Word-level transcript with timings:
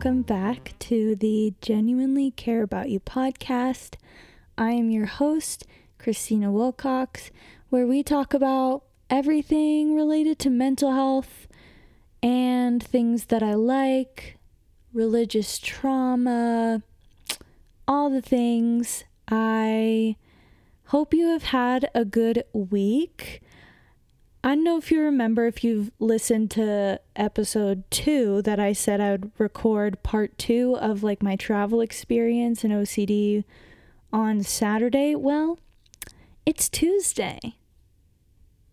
welcome 0.00 0.22
back 0.22 0.72
to 0.78 1.14
the 1.14 1.52
Genuinely 1.60 2.30
Care 2.30 2.62
About 2.62 2.88
You 2.88 3.00
podcast. 3.00 3.96
I 4.56 4.70
am 4.70 4.90
your 4.90 5.04
host, 5.04 5.66
Christina 5.98 6.50
Wilcox, 6.50 7.30
where 7.68 7.86
we 7.86 8.02
talk 8.02 8.32
about 8.32 8.84
everything 9.10 9.94
related 9.94 10.38
to 10.38 10.48
mental 10.48 10.92
health 10.92 11.46
and 12.22 12.82
things 12.82 13.26
that 13.26 13.42
I 13.42 13.52
like, 13.52 14.38
religious 14.94 15.58
trauma, 15.58 16.80
all 17.86 18.08
the 18.08 18.22
things. 18.22 19.04
I 19.28 20.16
hope 20.86 21.12
you 21.12 21.26
have 21.26 21.42
had 21.42 21.90
a 21.94 22.06
good 22.06 22.44
week. 22.54 23.42
I 24.42 24.54
don't 24.54 24.64
know 24.64 24.78
if 24.78 24.90
you 24.90 25.02
remember 25.02 25.46
if 25.46 25.62
you've 25.62 25.90
listened 25.98 26.50
to 26.52 26.98
episode 27.14 27.84
two 27.90 28.40
that 28.42 28.58
I 28.58 28.72
said 28.72 28.98
I 28.98 29.10
would 29.10 29.32
record 29.36 30.02
part 30.02 30.38
two 30.38 30.78
of 30.80 31.02
like 31.02 31.22
my 31.22 31.36
travel 31.36 31.82
experience 31.82 32.64
in 32.64 32.70
OCD 32.70 33.44
on 34.10 34.42
Saturday. 34.42 35.14
Well, 35.14 35.58
it's 36.46 36.70
Tuesday. 36.70 37.38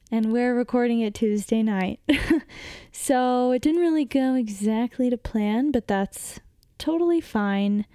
And 0.10 0.32
we're 0.32 0.56
recording 0.56 1.02
it 1.02 1.14
Tuesday 1.14 1.62
night. 1.62 2.00
so 2.94 3.52
it 3.52 3.62
didn't 3.62 3.82
really 3.82 4.06
go 4.06 4.36
exactly 4.36 5.10
to 5.10 5.18
plan, 5.18 5.72
but 5.72 5.86
that's 5.86 6.40
totally 6.78 7.20
fine. 7.20 7.86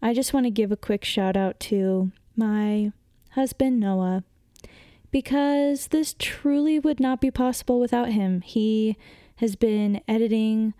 I 0.00 0.14
just 0.14 0.32
want 0.32 0.46
to 0.46 0.50
give 0.50 0.70
a 0.70 0.76
quick 0.76 1.04
shout 1.04 1.36
out 1.36 1.58
to 1.60 2.12
my 2.36 2.92
husband, 3.30 3.80
Noah 3.80 4.22
because 5.16 5.86
this 5.86 6.14
truly 6.18 6.78
would 6.78 7.00
not 7.00 7.22
be 7.22 7.30
possible 7.30 7.80
without 7.80 8.12
him. 8.12 8.42
He 8.42 8.98
has 9.36 9.56
been 9.56 10.02
editing 10.06 10.74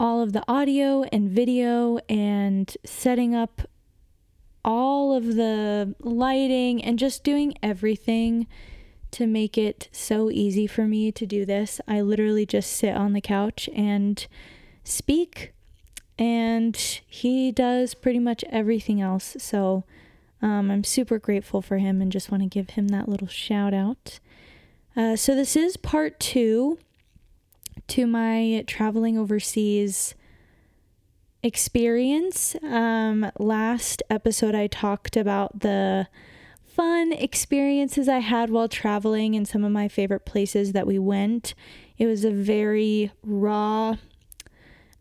all 0.00 0.20
of 0.20 0.32
the 0.32 0.42
audio 0.48 1.04
and 1.12 1.30
video 1.30 1.98
and 2.08 2.76
setting 2.84 3.32
up 3.32 3.62
all 4.64 5.14
of 5.14 5.36
the 5.36 5.94
lighting 6.00 6.82
and 6.82 6.98
just 6.98 7.22
doing 7.22 7.54
everything 7.62 8.48
to 9.12 9.24
make 9.24 9.56
it 9.56 9.88
so 9.92 10.32
easy 10.32 10.66
for 10.66 10.88
me 10.88 11.12
to 11.12 11.24
do 11.24 11.46
this. 11.46 11.80
I 11.86 12.00
literally 12.00 12.46
just 12.46 12.72
sit 12.72 12.96
on 12.96 13.12
the 13.12 13.20
couch 13.20 13.70
and 13.72 14.26
speak, 14.82 15.52
and 16.18 16.76
he 17.06 17.52
does 17.52 17.94
pretty 17.94 18.18
much 18.18 18.42
everything 18.50 19.00
else. 19.00 19.36
So, 19.38 19.84
um, 20.42 20.70
I'm 20.70 20.84
super 20.84 21.18
grateful 21.18 21.62
for 21.62 21.78
him 21.78 22.00
and 22.00 22.10
just 22.10 22.30
want 22.30 22.42
to 22.42 22.48
give 22.48 22.70
him 22.70 22.88
that 22.88 23.08
little 23.08 23.28
shout 23.28 23.74
out. 23.74 24.20
Uh, 24.96 25.16
so, 25.16 25.34
this 25.34 25.56
is 25.56 25.76
part 25.76 26.18
two 26.18 26.78
to 27.88 28.06
my 28.06 28.64
traveling 28.66 29.18
overseas 29.18 30.14
experience. 31.42 32.56
Um, 32.62 33.30
last 33.38 34.02
episode, 34.10 34.54
I 34.54 34.66
talked 34.66 35.16
about 35.16 35.60
the 35.60 36.08
fun 36.64 37.12
experiences 37.12 38.08
I 38.08 38.18
had 38.18 38.50
while 38.50 38.68
traveling 38.68 39.34
and 39.34 39.46
some 39.46 39.64
of 39.64 39.72
my 39.72 39.88
favorite 39.88 40.24
places 40.24 40.72
that 40.72 40.86
we 40.86 40.98
went. 40.98 41.54
It 41.98 42.06
was 42.06 42.24
a 42.24 42.30
very 42.30 43.12
raw, 43.22 43.96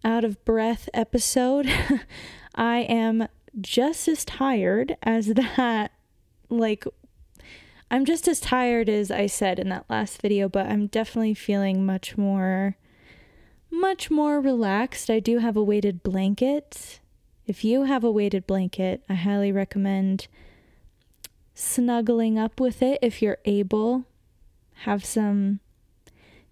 out 0.04 0.24
of 0.24 0.44
breath 0.46 0.90
episode. 0.94 1.70
I 2.56 2.80
am 2.80 3.28
just 3.60 4.08
as 4.08 4.26
tired 4.26 4.98
as 5.04 5.28
that. 5.58 5.92
Like, 6.50 6.86
I'm 7.92 8.06
just 8.06 8.28
as 8.28 8.40
tired 8.40 8.90
as 8.90 9.12
I 9.12 9.28
said 9.28 9.60
in 9.60 9.70
that 9.70 9.86
last 9.90 10.22
video, 10.22 10.50
but 10.50 10.68
I'm 10.68 10.88
definitely 10.88 11.34
feeling 11.34 11.86
much 11.86 12.18
more, 12.18 12.78
much 13.72 14.12
more 14.12 14.40
relaxed. 14.40 15.10
I 15.10 15.20
do 15.20 15.40
have 15.40 15.58
a 15.58 15.64
weighted 15.64 16.04
blanket. 16.04 17.00
If 17.48 17.64
you 17.64 17.84
have 17.84 18.04
a 18.04 18.12
weighted 18.12 18.46
blanket, 18.46 19.04
I 19.10 19.16
highly 19.16 19.52
recommend 19.52 20.28
snuggling 21.56 22.38
up 22.38 22.60
with 22.60 22.82
it 22.82 23.00
if 23.02 23.22
you're 23.22 23.40
able. 23.46 24.06
Have 24.84 25.04
some 25.04 25.60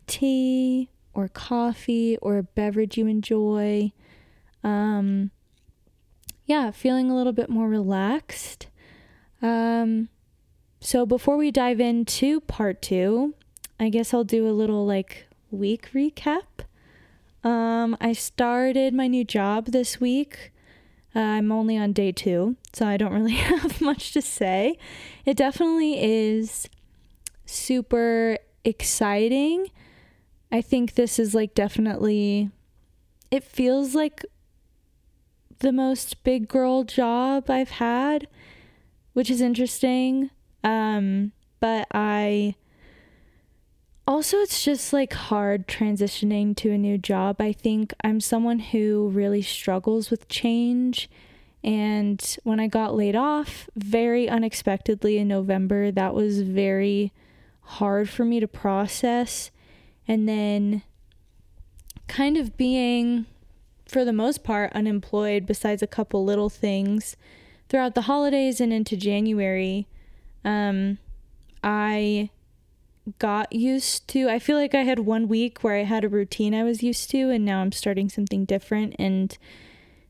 tea 0.07 0.89
or 1.13 1.27
coffee 1.27 2.17
or 2.17 2.37
a 2.37 2.43
beverage 2.43 2.97
you 2.97 3.07
enjoy. 3.07 3.91
Um, 4.63 5.31
yeah, 6.47 6.71
feeling 6.71 7.11
a 7.11 7.15
little 7.15 7.33
bit 7.33 7.49
more 7.49 7.67
relaxed. 7.67 8.67
Um, 9.41 10.09
so 10.79 11.05
before 11.05 11.37
we 11.37 11.51
dive 11.51 11.79
into 11.79 12.39
part 12.41 12.81
two, 12.81 13.35
I 13.79 13.89
guess 13.89 14.13
I'll 14.13 14.23
do 14.23 14.47
a 14.47 14.51
little 14.51 14.85
like 14.85 15.27
week 15.51 15.89
recap. 15.93 16.63
Um, 17.43 17.97
I 17.99 18.13
started 18.13 18.93
my 18.93 19.07
new 19.07 19.25
job 19.25 19.67
this 19.67 19.99
week. 19.99 20.53
Uh, 21.13 21.19
I'm 21.19 21.51
only 21.51 21.77
on 21.77 21.91
day 21.93 22.11
two, 22.13 22.55
so 22.73 22.87
I 22.87 22.95
don't 22.95 23.13
really 23.13 23.31
have 23.35 23.81
much 23.81 24.13
to 24.13 24.21
say. 24.21 24.77
It 25.25 25.35
definitely 25.35 26.01
is 26.01 26.69
super 27.45 28.37
exciting. 28.63 29.69
I 30.49 30.61
think 30.61 30.95
this 30.95 31.19
is 31.19 31.35
like 31.35 31.53
definitely, 31.53 32.51
it 33.31 33.43
feels 33.43 33.95
like 33.95 34.23
the 35.59 35.71
most 35.71 36.23
big 36.23 36.47
girl 36.47 36.83
job 36.83 37.49
I've 37.49 37.71
had, 37.71 38.27
which 39.13 39.29
is 39.29 39.41
interesting. 39.41 40.29
Um, 40.63 41.31
but 41.59 41.87
I 41.91 42.55
also, 44.07 44.37
it's 44.37 44.63
just 44.63 44.93
like 44.93 45.13
hard 45.13 45.67
transitioning 45.67 46.55
to 46.57 46.71
a 46.71 46.77
new 46.77 46.97
job. 46.97 47.41
I 47.41 47.51
think 47.51 47.93
I'm 48.03 48.21
someone 48.21 48.59
who 48.59 49.09
really 49.13 49.41
struggles 49.41 50.09
with 50.09 50.29
change. 50.29 51.09
And 51.63 52.37
when 52.43 52.59
I 52.59 52.67
got 52.67 52.95
laid 52.95 53.15
off 53.15 53.69
very 53.75 54.29
unexpectedly 54.29 55.17
in 55.17 55.27
November, 55.27 55.91
that 55.91 56.13
was 56.13 56.41
very 56.41 57.11
hard 57.61 58.09
for 58.09 58.23
me 58.23 58.39
to 58.39 58.47
process. 58.47 59.51
And 60.07 60.29
then 60.29 60.83
kind 62.07 62.37
of 62.37 62.55
being 62.55 63.25
for 63.87 64.03
the 64.03 64.13
most 64.13 64.43
part, 64.43 64.71
unemployed 64.73 65.45
besides 65.45 65.81
a 65.81 65.87
couple 65.87 66.23
little 66.23 66.49
things 66.49 67.15
throughout 67.69 67.95
the 67.95 68.01
holidays 68.01 68.59
and 68.61 68.73
into 68.73 68.95
January. 68.95 69.87
Um, 70.43 70.97
I 71.63 72.29
got 73.19 73.53
used 73.53 74.07
to, 74.09 74.29
I 74.29 74.39
feel 74.39 74.57
like 74.57 74.75
I 74.75 74.83
had 74.83 74.99
one 74.99 75.27
week 75.27 75.63
where 75.63 75.75
I 75.75 75.83
had 75.83 76.03
a 76.03 76.09
routine 76.09 76.53
I 76.53 76.63
was 76.63 76.83
used 76.83 77.09
to, 77.11 77.29
and 77.29 77.45
now 77.45 77.61
I'm 77.61 77.71
starting 77.71 78.09
something 78.09 78.45
different. 78.45 78.95
And 78.99 79.37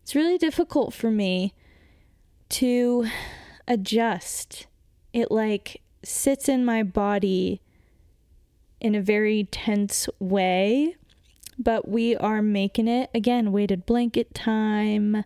it's 0.01 0.15
really 0.15 0.37
difficult 0.37 0.93
for 0.93 1.11
me 1.11 1.53
to 2.49 3.07
adjust. 3.67 4.67
It 5.13 5.31
like 5.31 5.81
sits 6.03 6.47
in 6.49 6.65
my 6.65 6.83
body 6.83 7.61
in 8.79 8.95
a 8.95 9.01
very 9.01 9.47
tense 9.51 10.07
way 10.19 10.95
but 11.57 11.87
we 11.87 12.15
are 12.15 12.41
making 12.41 12.87
it 12.87 13.09
again 13.13 13.51
weighted 13.51 13.85
blanket 13.85 14.33
time, 14.33 15.23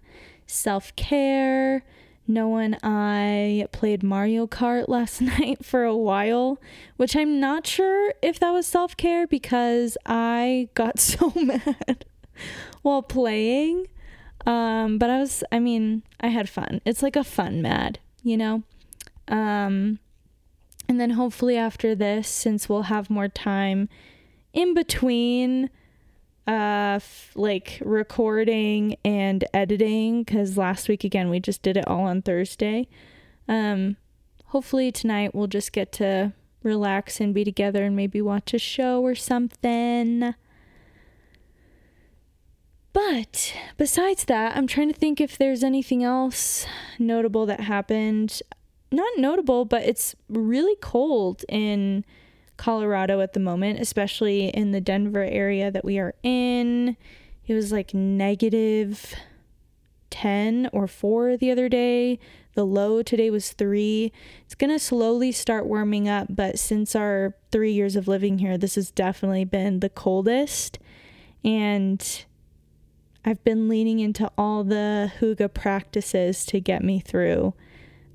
self 0.48 0.96
care. 0.96 1.84
Noah 2.28 2.62
and 2.62 2.78
I 2.84 3.68
played 3.72 4.04
Mario 4.04 4.48
Kart 4.48 4.88
last 4.88 5.22
night 5.22 5.66
for 5.66 5.84
a 5.84 5.96
while, 5.96 6.60
which 6.98 7.16
I'm 7.16 7.40
not 7.40 7.68
sure 7.68 8.14
if 8.22 8.40
that 8.40 8.52
was 8.52 8.66
self 8.66 8.96
care 8.96 9.28
because 9.28 9.98
I 10.06 10.70
got 10.74 11.00
so 11.00 11.34
mad 11.36 12.06
while 12.82 13.02
playing. 13.02 13.88
Um, 14.46 14.98
but 14.98 15.10
I 15.10 15.20
was, 15.20 15.44
I 15.52 15.60
mean, 15.60 16.04
I 16.20 16.28
had 16.28 16.50
fun. 16.50 16.82
It's 16.84 17.04
like 17.04 17.16
a 17.16 17.24
fun 17.24 17.62
mad, 17.62 18.00
you 18.24 18.38
know? 18.38 18.64
Um, 19.28 20.00
and 20.88 21.00
then 21.00 21.12
hopefully 21.12 21.58
after 21.58 21.94
this, 21.94 22.28
since 22.28 22.68
we'll 22.68 22.84
have 22.84 23.10
more 23.10 23.28
time 23.28 23.88
in 24.52 24.74
between 24.74 25.70
uh 26.48 26.96
f- 26.96 27.32
like 27.36 27.82
recording 27.86 28.96
and 29.06 29.44
editing 29.54 30.26
cuz 30.26 30.58
last 30.58 30.90
week 30.90 31.04
again 31.04 31.30
we 31.30 31.40
just 31.40 31.62
did 31.62 31.78
it 31.78 31.88
all 31.88 32.02
on 32.02 32.22
Thursday. 32.22 32.88
Um 33.48 33.98
hopefully 34.48 34.92
tonight 34.92 35.34
we'll 35.34 35.48
just 35.48 35.72
get 35.72 35.92
to 35.94 36.34
relax 36.64 37.20
and 37.20 37.34
be 37.34 37.44
together 37.44 37.84
and 37.84 37.96
maybe 37.96 38.22
watch 38.22 38.54
a 38.54 38.60
show 38.60 39.02
or 39.02 39.16
something. 39.16 40.34
But 42.94 43.54
besides 43.78 44.26
that, 44.26 44.56
I'm 44.56 44.68
trying 44.68 44.92
to 44.92 44.98
think 44.98 45.22
if 45.22 45.38
there's 45.38 45.64
anything 45.64 46.04
else 46.04 46.66
notable 47.00 47.46
that 47.46 47.62
happened. 47.62 48.42
Not 48.92 49.18
notable, 49.18 49.64
but 49.64 49.84
it's 49.84 50.16
really 50.28 50.76
cold 50.82 51.46
in 51.48 52.04
Colorado 52.62 53.22
at 53.22 53.34
the 53.34 53.40
moment, 53.40 53.80
especially 53.80 54.50
in 54.50 54.72
the 54.72 54.80
Denver 54.80 55.24
area 55.24 55.72
that 55.72 55.84
we 55.84 55.98
are 55.98 56.14
in. 56.22 56.96
It 57.48 57.56
was 57.56 57.72
like 57.72 57.92
negative 57.92 59.16
10 60.12 60.70
or 60.72 60.86
4 60.86 61.38
the 61.38 61.50
other 61.50 61.68
day. 61.68 62.20
The 62.54 62.64
low 62.64 63.02
today 63.02 63.32
was 63.32 63.52
3. 63.54 64.12
It's 64.46 64.54
going 64.54 64.70
to 64.70 64.78
slowly 64.78 65.32
start 65.32 65.66
warming 65.66 66.08
up, 66.08 66.28
but 66.30 66.60
since 66.60 66.96
our 66.96 67.34
3 67.52 67.72
years 67.72 67.96
of 67.96 68.08
living 68.08 68.38
here, 68.38 68.60
this 68.60 68.76
has 68.76 68.92
definitely 68.92 69.46
been 69.46 69.80
the 69.80 69.90
coldest. 69.90 70.78
And 71.44 72.26
I've 73.26 73.44
been 73.44 73.70
leaning 73.70 74.00
into 74.00 74.30
all 74.38 74.64
the 74.64 75.12
hygge 75.20 75.52
practices 75.56 76.46
to 76.46 76.60
get 76.60 76.84
me 76.84 77.00
through. 77.00 77.56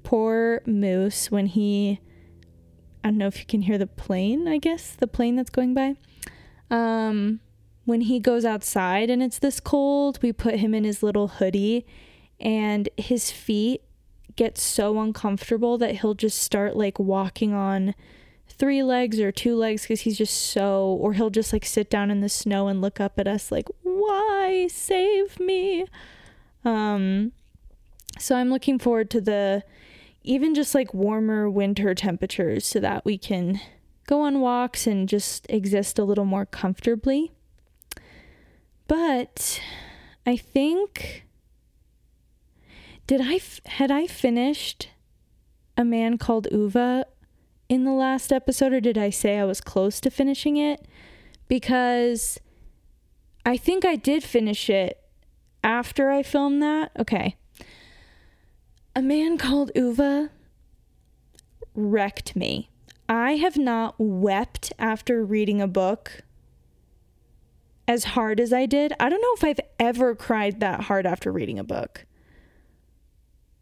Poor 0.04 0.62
Moose, 0.66 1.32
when 1.32 1.46
he, 1.46 1.98
I 3.06 3.10
don't 3.10 3.18
know 3.18 3.28
if 3.28 3.38
you 3.38 3.46
can 3.46 3.62
hear 3.62 3.78
the 3.78 3.86
plane, 3.86 4.48
I 4.48 4.58
guess, 4.58 4.90
the 4.90 5.06
plane 5.06 5.36
that's 5.36 5.48
going 5.48 5.74
by. 5.74 5.94
Um, 6.72 7.38
when 7.84 8.00
he 8.00 8.18
goes 8.18 8.44
outside 8.44 9.10
and 9.10 9.22
it's 9.22 9.38
this 9.38 9.60
cold, 9.60 10.18
we 10.22 10.32
put 10.32 10.56
him 10.56 10.74
in 10.74 10.82
his 10.82 11.04
little 11.04 11.28
hoodie 11.28 11.86
and 12.40 12.88
his 12.96 13.30
feet 13.30 13.82
get 14.34 14.58
so 14.58 14.98
uncomfortable 14.98 15.78
that 15.78 16.00
he'll 16.00 16.14
just 16.14 16.40
start 16.40 16.76
like 16.76 16.98
walking 16.98 17.52
on 17.52 17.94
three 18.48 18.82
legs 18.82 19.20
or 19.20 19.30
two 19.30 19.54
legs 19.54 19.82
because 19.82 20.00
he's 20.00 20.18
just 20.18 20.34
so, 20.34 20.98
or 21.00 21.12
he'll 21.12 21.30
just 21.30 21.52
like 21.52 21.64
sit 21.64 21.88
down 21.88 22.10
in 22.10 22.22
the 22.22 22.28
snow 22.28 22.66
and 22.66 22.80
look 22.80 22.98
up 22.98 23.20
at 23.20 23.28
us 23.28 23.52
like, 23.52 23.68
why 23.84 24.66
save 24.68 25.38
me? 25.38 25.86
Um, 26.64 27.30
so 28.18 28.34
I'm 28.34 28.50
looking 28.50 28.80
forward 28.80 29.10
to 29.10 29.20
the 29.20 29.62
even 30.26 30.54
just 30.54 30.74
like 30.74 30.92
warmer 30.92 31.48
winter 31.48 31.94
temperatures 31.94 32.66
so 32.66 32.80
that 32.80 33.04
we 33.04 33.16
can 33.16 33.60
go 34.06 34.20
on 34.20 34.40
walks 34.40 34.86
and 34.86 35.08
just 35.08 35.46
exist 35.48 35.98
a 35.98 36.04
little 36.04 36.24
more 36.24 36.44
comfortably. 36.44 37.32
But 38.88 39.60
I 40.26 40.36
think 40.36 41.24
did 43.06 43.20
I 43.22 43.40
had 43.66 43.90
I 43.92 44.08
finished 44.08 44.90
a 45.76 45.84
man 45.84 46.18
called 46.18 46.48
Ove 46.52 47.04
in 47.68 47.84
the 47.84 47.92
last 47.92 48.32
episode 48.32 48.72
or 48.72 48.80
did 48.80 48.98
I 48.98 49.10
say 49.10 49.38
I 49.38 49.44
was 49.44 49.60
close 49.60 50.00
to 50.00 50.10
finishing 50.10 50.56
it? 50.56 50.86
Because 51.46 52.40
I 53.44 53.56
think 53.56 53.84
I 53.84 53.94
did 53.94 54.24
finish 54.24 54.68
it 54.68 55.00
after 55.62 56.10
I 56.10 56.24
filmed 56.24 56.60
that. 56.62 56.90
Okay. 56.98 57.36
A 58.96 59.02
man 59.02 59.36
called 59.36 59.70
Ove 59.76 60.30
wrecked 61.74 62.34
me. 62.34 62.70
I 63.10 63.32
have 63.32 63.58
not 63.58 63.94
wept 63.98 64.72
after 64.78 65.22
reading 65.22 65.60
a 65.60 65.68
book 65.68 66.22
as 67.86 68.04
hard 68.04 68.40
as 68.40 68.54
I 68.54 68.64
did. 68.64 68.94
I 68.98 69.10
don't 69.10 69.20
know 69.20 69.34
if 69.34 69.44
I've 69.44 69.64
ever 69.78 70.14
cried 70.14 70.60
that 70.60 70.84
hard 70.84 71.04
after 71.04 71.30
reading 71.30 71.58
a 71.58 71.62
book. 71.62 72.06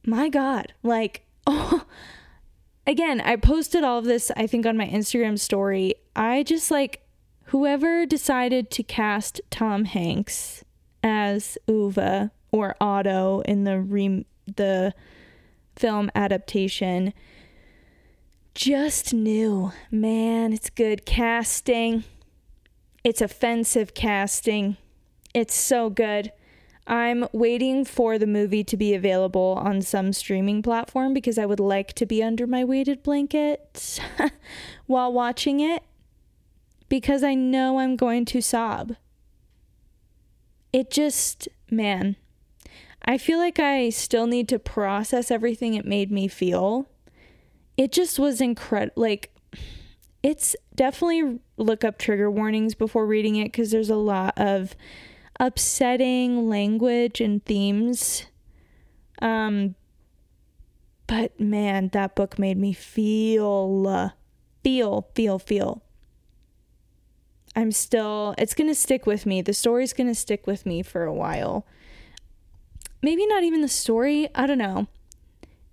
My 0.06 0.28
God. 0.28 0.72
Like, 0.84 1.26
oh, 1.48 1.84
again, 2.86 3.20
I 3.20 3.34
posted 3.34 3.82
all 3.82 3.98
of 3.98 4.04
this, 4.04 4.30
I 4.36 4.46
think, 4.46 4.64
on 4.66 4.76
my 4.76 4.86
Instagram 4.86 5.36
story. 5.36 5.96
I 6.14 6.44
just 6.44 6.70
like 6.70 7.04
whoever 7.46 8.06
decided 8.06 8.70
to 8.70 8.84
cast 8.84 9.40
Tom 9.50 9.86
Hanks 9.86 10.62
as 11.02 11.58
Ove 11.66 12.30
or 12.52 12.76
Otto 12.80 13.40
in 13.40 13.64
the 13.64 13.80
re- 13.80 14.26
the 14.46 14.94
film 15.76 16.10
adaptation 16.14 17.12
just 18.54 19.12
knew. 19.12 19.72
man, 19.90 20.52
it's 20.52 20.70
good 20.70 21.04
casting. 21.04 22.04
It's 23.02 23.20
offensive 23.20 23.94
casting. 23.94 24.76
It's 25.34 25.54
so 25.54 25.90
good. 25.90 26.32
I'm 26.86 27.26
waiting 27.32 27.84
for 27.84 28.18
the 28.18 28.26
movie 28.26 28.62
to 28.64 28.76
be 28.76 28.94
available 28.94 29.58
on 29.58 29.82
some 29.82 30.12
streaming 30.12 30.62
platform 30.62 31.14
because 31.14 31.38
I 31.38 31.46
would 31.46 31.60
like 31.60 31.94
to 31.94 32.06
be 32.06 32.22
under 32.22 32.46
my 32.46 32.62
weighted 32.62 33.02
blanket 33.02 34.00
while 34.86 35.12
watching 35.12 35.60
it 35.60 35.82
because 36.88 37.24
I 37.24 37.34
know 37.34 37.80
I'm 37.80 37.96
going 37.96 38.24
to 38.26 38.40
sob. 38.40 38.96
It 40.72 40.90
just, 40.90 41.48
man, 41.70 42.16
I 43.04 43.18
feel 43.18 43.38
like 43.38 43.58
I 43.58 43.90
still 43.90 44.26
need 44.26 44.48
to 44.48 44.58
process 44.58 45.30
everything 45.30 45.74
it 45.74 45.84
made 45.84 46.10
me 46.10 46.26
feel. 46.28 46.88
It 47.76 47.92
just 47.92 48.18
was 48.18 48.40
incredible. 48.40 49.02
Like, 49.02 49.34
it's 50.22 50.56
definitely 50.74 51.40
look 51.58 51.84
up 51.84 51.98
trigger 51.98 52.30
warnings 52.30 52.74
before 52.74 53.06
reading 53.06 53.36
it 53.36 53.52
because 53.52 53.70
there's 53.70 53.90
a 53.90 53.96
lot 53.96 54.32
of 54.38 54.74
upsetting 55.38 56.48
language 56.48 57.20
and 57.20 57.44
themes. 57.44 58.24
Um, 59.20 59.74
but 61.06 61.38
man, 61.38 61.90
that 61.92 62.14
book 62.16 62.38
made 62.38 62.56
me 62.56 62.72
feel, 62.72 64.12
feel, 64.62 65.08
feel, 65.14 65.38
feel. 65.38 65.82
I'm 67.54 67.70
still, 67.70 68.34
it's 68.38 68.54
going 68.54 68.70
to 68.70 68.74
stick 68.74 69.06
with 69.06 69.26
me. 69.26 69.42
The 69.42 69.52
story's 69.52 69.92
going 69.92 70.08
to 70.08 70.14
stick 70.14 70.46
with 70.46 70.64
me 70.64 70.82
for 70.82 71.04
a 71.04 71.12
while. 71.12 71.66
Maybe 73.04 73.26
not 73.26 73.44
even 73.44 73.60
the 73.60 73.68
story. 73.68 74.30
I 74.34 74.46
don't 74.46 74.56
know. 74.56 74.86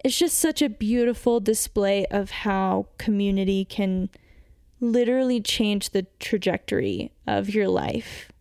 It's 0.03 0.19
just 0.19 0.37
such 0.37 0.61
a 0.61 0.67
beautiful 0.67 1.39
display 1.39 2.05
of 2.07 2.29
how 2.29 2.87
community 2.97 3.63
can 3.63 4.09
literally 4.81 5.39
change 5.39 5.91
the 5.91 6.07
trajectory 6.19 7.13
of 7.25 7.49
your 7.49 7.69
life. 7.69 8.33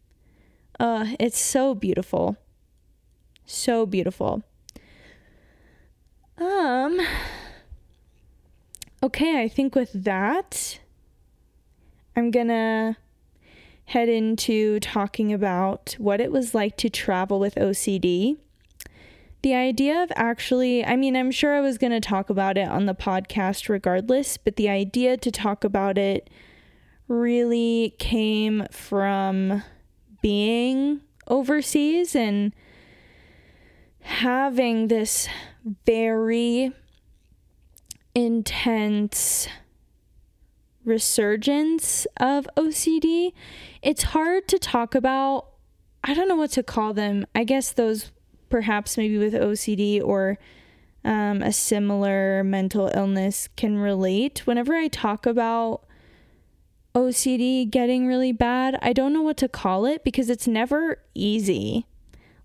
Uh, 0.81 1.15
it's 1.21 1.39
so 1.39 1.73
beautiful. 1.73 2.37
So 3.47 3.87
beautiful. 3.87 4.43
Um 6.37 7.01
Okay, 9.05 9.41
I 9.41 9.47
think 9.47 9.77
with 9.77 9.93
that 9.93 10.81
I'm 12.17 12.33
going 12.33 12.49
to 12.49 12.97
head 13.85 14.09
into 14.09 14.81
talking 14.81 15.33
about 15.33 15.95
what 15.97 16.21
it 16.21 16.33
was 16.33 16.57
like 16.57 16.77
to 16.79 16.91
travel 16.91 17.39
with 17.39 17.55
OCD. 17.55 18.39
The 19.43 19.55
idea 19.55 20.03
of 20.03 20.13
actually, 20.17 20.85
I 20.85 20.97
mean, 20.97 21.17
I'm 21.17 21.31
sure 21.31 21.55
I 21.55 21.61
was 21.61 21.79
going 21.79 21.93
to 21.93 22.01
talk 22.01 22.29
about 22.29 22.59
it 22.59 22.69
on 22.69 22.87
the 22.87 22.95
podcast 22.95 23.69
regardless, 23.69 24.37
but 24.37 24.57
the 24.57 24.69
idea 24.69 25.17
to 25.17 25.31
talk 25.31 25.65
about 25.65 25.97
it 25.97 26.29
really 27.09 27.95
came 27.99 28.67
from 28.71 29.63
being 30.21 31.01
overseas 31.27 32.15
and 32.15 32.55
having 34.03 34.89
this 34.89 35.29
very 35.87 36.73
intense 38.15 39.49
resurgence 40.85 42.07
of 42.19 42.49
OCD. 42.57 43.33
It's 43.83 44.03
hard 44.03 44.49
to 44.49 44.59
talk 44.59 44.95
about. 44.95 45.47
I 46.03 46.15
don't 46.15 46.29
know 46.29 46.37
what 46.37 46.51
to 46.53 46.63
call 46.63 46.93
them. 46.95 47.27
I 47.35 47.45
guess 47.45 47.73
those 47.73 48.11
perhaps 48.51 48.99
maybe 48.99 49.17
with 49.17 49.33
OCD 49.33 50.03
or 50.03 50.39
um, 51.05 51.43
a 51.43 51.53
similar 51.53 52.45
mental 52.45 52.91
illness 52.95 53.49
can 53.57 53.79
relate. 53.79 54.47
Whenever 54.47 54.75
I 54.75 54.89
talk 54.89 55.25
about 55.25 55.85
OCD 56.95 57.71
getting 57.71 58.07
really 58.07 58.33
bad, 58.33 58.79
I 58.83 58.93
don't 58.93 59.13
know 59.13 59.23
what 59.23 59.37
to 59.39 59.49
call 59.49 59.87
it 59.87 60.05
because 60.05 60.29
it's 60.29 60.47
never 60.47 60.99
easy. 61.15 61.87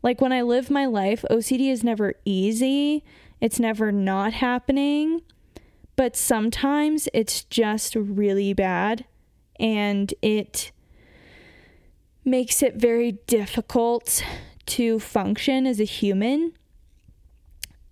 Like 0.04 0.22
when 0.22 0.32
I 0.32 0.44
live 0.44 0.70
my 0.70 0.86
life, 0.86 1.26
OCD 1.30 1.72
is 1.72 1.84
never 1.84 2.14
easy, 2.26 3.04
it's 3.42 3.60
never 3.60 3.92
not 3.92 4.34
happening, 4.34 5.22
but 5.96 6.16
sometimes 6.16 7.10
it's 7.14 7.44
just 7.44 7.96
really 7.96 8.54
bad 8.54 9.06
and 9.60 10.14
it 10.22 10.72
makes 12.24 12.62
it 12.62 12.76
very 12.76 13.14
difficult 13.28 14.24
to 14.68 15.00
function 15.00 15.66
as 15.66 15.80
a 15.80 15.86
human. 15.86 16.54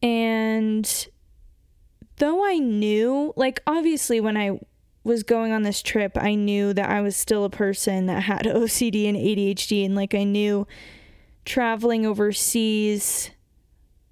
And 0.01 1.07
though 2.17 2.45
I 2.45 2.59
knew, 2.59 3.33
like, 3.35 3.61
obviously, 3.65 4.19
when 4.19 4.37
I 4.37 4.59
was 5.03 5.23
going 5.23 5.51
on 5.51 5.63
this 5.63 5.81
trip, 5.81 6.17
I 6.17 6.35
knew 6.35 6.73
that 6.73 6.89
I 6.89 7.01
was 7.01 7.15
still 7.15 7.45
a 7.45 7.49
person 7.49 8.05
that 8.07 8.23
had 8.23 8.41
OCD 8.45 9.07
and 9.07 9.17
ADHD. 9.17 9.85
And, 9.85 9.95
like, 9.95 10.13
I 10.13 10.23
knew 10.23 10.67
traveling 11.45 12.05
overseas 12.05 13.31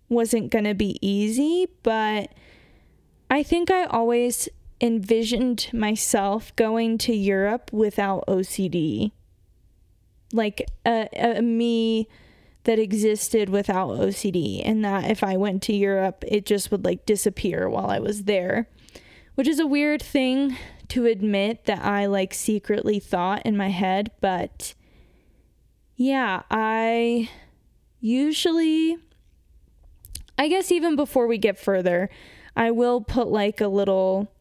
wasn't 0.09 0.51
going 0.51 0.65
to 0.65 0.73
be 0.73 0.97
easy, 1.01 1.67
but 1.83 2.33
I 3.29 3.43
think 3.43 3.71
I 3.71 3.85
always 3.85 4.49
envisioned 4.81 5.69
myself 5.71 6.53
going 6.57 6.97
to 6.97 7.15
Europe 7.15 7.71
without 7.71 8.25
OCD. 8.27 9.11
Like, 10.33 10.69
a, 10.85 11.07
a 11.13 11.41
me 11.41 12.07
that 12.63 12.79
existed 12.79 13.49
without 13.49 13.89
OCD, 13.89 14.61
and 14.63 14.85
that 14.85 15.09
if 15.09 15.23
I 15.23 15.37
went 15.37 15.63
to 15.63 15.73
Europe, 15.73 16.23
it 16.27 16.45
just 16.45 16.71
would 16.71 16.85
like 16.85 17.05
disappear 17.05 17.67
while 17.69 17.89
I 17.89 17.99
was 17.99 18.23
there, 18.23 18.69
which 19.35 19.47
is 19.47 19.59
a 19.59 19.67
weird 19.67 20.01
thing 20.01 20.57
to 20.89 21.05
admit 21.05 21.65
that 21.65 21.83
I 21.83 22.05
like 22.05 22.33
secretly 22.33 22.99
thought 22.99 23.45
in 23.45 23.57
my 23.57 23.69
head, 23.69 24.11
but 24.19 24.73
yeah, 25.95 26.43
I 26.51 27.29
usually, 27.99 28.97
I 30.37 30.47
guess 30.47 30.71
even 30.71 30.95
before 30.95 31.27
we 31.27 31.37
get 31.37 31.57
further, 31.57 32.09
I 32.55 32.71
will 32.71 33.01
put 33.01 33.27
like 33.27 33.61
a 33.61 33.67
little 33.67 34.31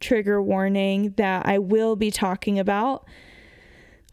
trigger 0.00 0.42
warning 0.42 1.14
that 1.16 1.46
I 1.46 1.58
will 1.58 1.96
be 1.96 2.10
talking 2.10 2.58
about 2.58 3.06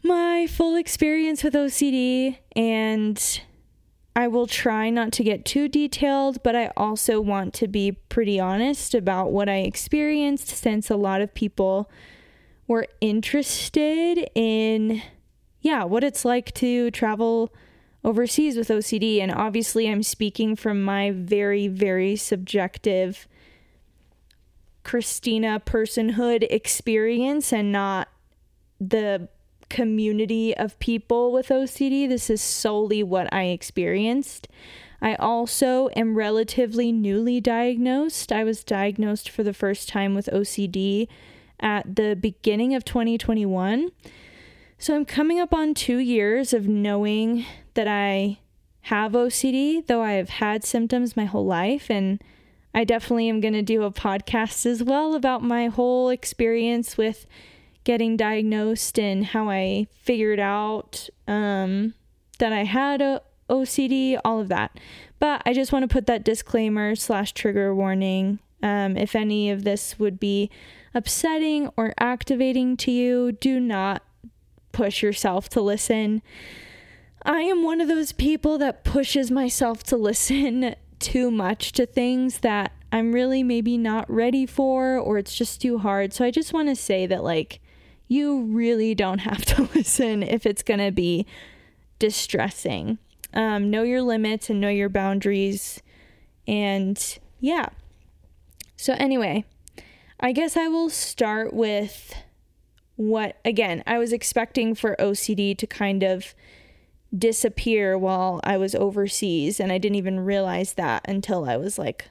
my 0.02 0.46
full 0.46 0.76
experience 0.76 1.44
with 1.44 1.54
OCD 1.54 2.38
and 2.56 3.40
I 4.16 4.26
will 4.26 4.46
try 4.46 4.90
not 4.90 5.12
to 5.12 5.24
get 5.24 5.44
too 5.44 5.68
detailed, 5.68 6.42
but 6.42 6.56
I 6.56 6.72
also 6.76 7.20
want 7.20 7.54
to 7.54 7.68
be 7.68 7.92
pretty 7.92 8.40
honest 8.40 8.94
about 8.94 9.30
what 9.30 9.48
I 9.48 9.58
experienced 9.58 10.48
since 10.48 10.90
a 10.90 10.96
lot 10.96 11.20
of 11.20 11.32
people 11.32 11.90
were 12.66 12.86
interested 13.00 14.28
in, 14.34 15.02
yeah, 15.60 15.84
what 15.84 16.04
it's 16.04 16.24
like 16.24 16.52
to 16.54 16.90
travel 16.90 17.52
overseas 18.04 18.56
with 18.56 18.68
OCD. 18.68 19.20
And 19.20 19.32
obviously, 19.32 19.88
I'm 19.88 20.02
speaking 20.02 20.56
from 20.56 20.82
my 20.82 21.12
very, 21.12 21.68
very 21.68 22.16
subjective 22.16 23.28
Christina 24.82 25.62
personhood 25.64 26.46
experience 26.50 27.52
and 27.52 27.70
not 27.70 28.08
the 28.80 29.28
community 29.70 30.54
of 30.54 30.78
people 30.78 31.32
with 31.32 31.48
OCD. 31.48 32.08
This 32.08 32.28
is 32.28 32.42
solely 32.42 33.02
what 33.02 33.32
I 33.32 33.44
experienced. 33.44 34.48
I 35.00 35.14
also 35.14 35.88
am 35.96 36.16
relatively 36.16 36.92
newly 36.92 37.40
diagnosed. 37.40 38.32
I 38.32 38.44
was 38.44 38.62
diagnosed 38.62 39.30
for 39.30 39.42
the 39.42 39.54
first 39.54 39.88
time 39.88 40.14
with 40.14 40.28
OCD 40.30 41.08
at 41.58 41.96
the 41.96 42.14
beginning 42.14 42.74
of 42.74 42.84
2021. 42.84 43.90
So 44.78 44.94
I'm 44.94 45.04
coming 45.04 45.40
up 45.40 45.54
on 45.54 45.74
two 45.74 45.98
years 45.98 46.52
of 46.52 46.68
knowing 46.68 47.46
that 47.74 47.88
I 47.88 48.38
have 48.82 49.12
OCD, 49.12 49.86
though 49.86 50.02
I 50.02 50.12
have 50.12 50.30
had 50.30 50.64
symptoms 50.64 51.16
my 51.16 51.26
whole 51.26 51.46
life. 51.46 51.90
And 51.90 52.22
I 52.74 52.84
definitely 52.84 53.28
am 53.28 53.40
going 53.40 53.54
to 53.54 53.62
do 53.62 53.82
a 53.82 53.90
podcast 53.90 54.64
as 54.66 54.82
well 54.82 55.14
about 55.14 55.42
my 55.42 55.66
whole 55.66 56.08
experience 56.08 56.96
with 56.96 57.26
getting 57.84 58.16
diagnosed 58.16 58.98
and 58.98 59.24
how 59.26 59.48
I 59.48 59.86
figured 59.94 60.40
out 60.40 61.08
um, 61.26 61.94
that 62.38 62.52
I 62.52 62.64
had 62.64 63.00
a 63.00 63.22
OCD, 63.48 64.18
all 64.24 64.40
of 64.40 64.48
that. 64.48 64.78
But 65.18 65.42
I 65.44 65.52
just 65.52 65.72
want 65.72 65.82
to 65.82 65.92
put 65.92 66.06
that 66.06 66.24
disclaimer 66.24 66.94
slash 66.94 67.32
trigger 67.32 67.74
warning. 67.74 68.38
Um, 68.62 68.96
if 68.96 69.14
any 69.14 69.50
of 69.50 69.64
this 69.64 69.98
would 69.98 70.20
be 70.20 70.50
upsetting 70.94 71.70
or 71.76 71.92
activating 71.98 72.76
to 72.78 72.90
you, 72.90 73.32
do 73.32 73.58
not 73.58 74.02
push 74.72 75.02
yourself 75.02 75.48
to 75.50 75.60
listen. 75.60 76.22
I 77.22 77.40
am 77.42 77.62
one 77.62 77.80
of 77.80 77.88
those 77.88 78.12
people 78.12 78.56
that 78.58 78.84
pushes 78.84 79.30
myself 79.30 79.82
to 79.84 79.96
listen 79.96 80.74
too 80.98 81.30
much 81.30 81.72
to 81.72 81.86
things 81.86 82.38
that 82.38 82.72
I'm 82.92 83.12
really 83.12 83.42
maybe 83.42 83.78
not 83.78 84.10
ready 84.10 84.46
for 84.46 84.98
or 84.98 85.18
it's 85.18 85.34
just 85.34 85.60
too 85.60 85.78
hard. 85.78 86.12
So 86.12 86.24
I 86.24 86.30
just 86.30 86.52
want 86.52 86.68
to 86.68 86.76
say 86.76 87.06
that, 87.06 87.22
like, 87.22 87.60
you 88.10 88.42
really 88.42 88.94
don't 88.94 89.18
have 89.30 89.46
to 89.46 89.62
listen 89.74 90.22
if 90.22 90.44
it's 90.44 90.62
going 90.62 90.80
to 90.80 90.90
be 90.90 91.24
distressing. 91.98 92.98
Um, 93.32 93.70
know 93.70 93.84
your 93.84 94.02
limits 94.02 94.50
and 94.50 94.60
know 94.60 94.68
your 94.68 94.88
boundaries. 94.90 95.80
And 96.46 97.18
yeah. 97.38 97.68
So, 98.76 98.94
anyway, 98.98 99.44
I 100.18 100.32
guess 100.32 100.56
I 100.56 100.66
will 100.66 100.90
start 100.90 101.54
with 101.54 102.14
what, 102.96 103.36
again, 103.44 103.84
I 103.86 103.98
was 103.98 104.12
expecting 104.12 104.74
for 104.74 104.96
OCD 104.98 105.56
to 105.56 105.66
kind 105.66 106.02
of 106.02 106.34
disappear 107.16 107.96
while 107.96 108.40
I 108.42 108.56
was 108.56 108.74
overseas. 108.74 109.60
And 109.60 109.70
I 109.70 109.78
didn't 109.78 109.96
even 109.96 110.20
realize 110.20 110.74
that 110.74 111.06
until 111.08 111.48
I 111.48 111.56
was 111.56 111.78
like 111.78 112.10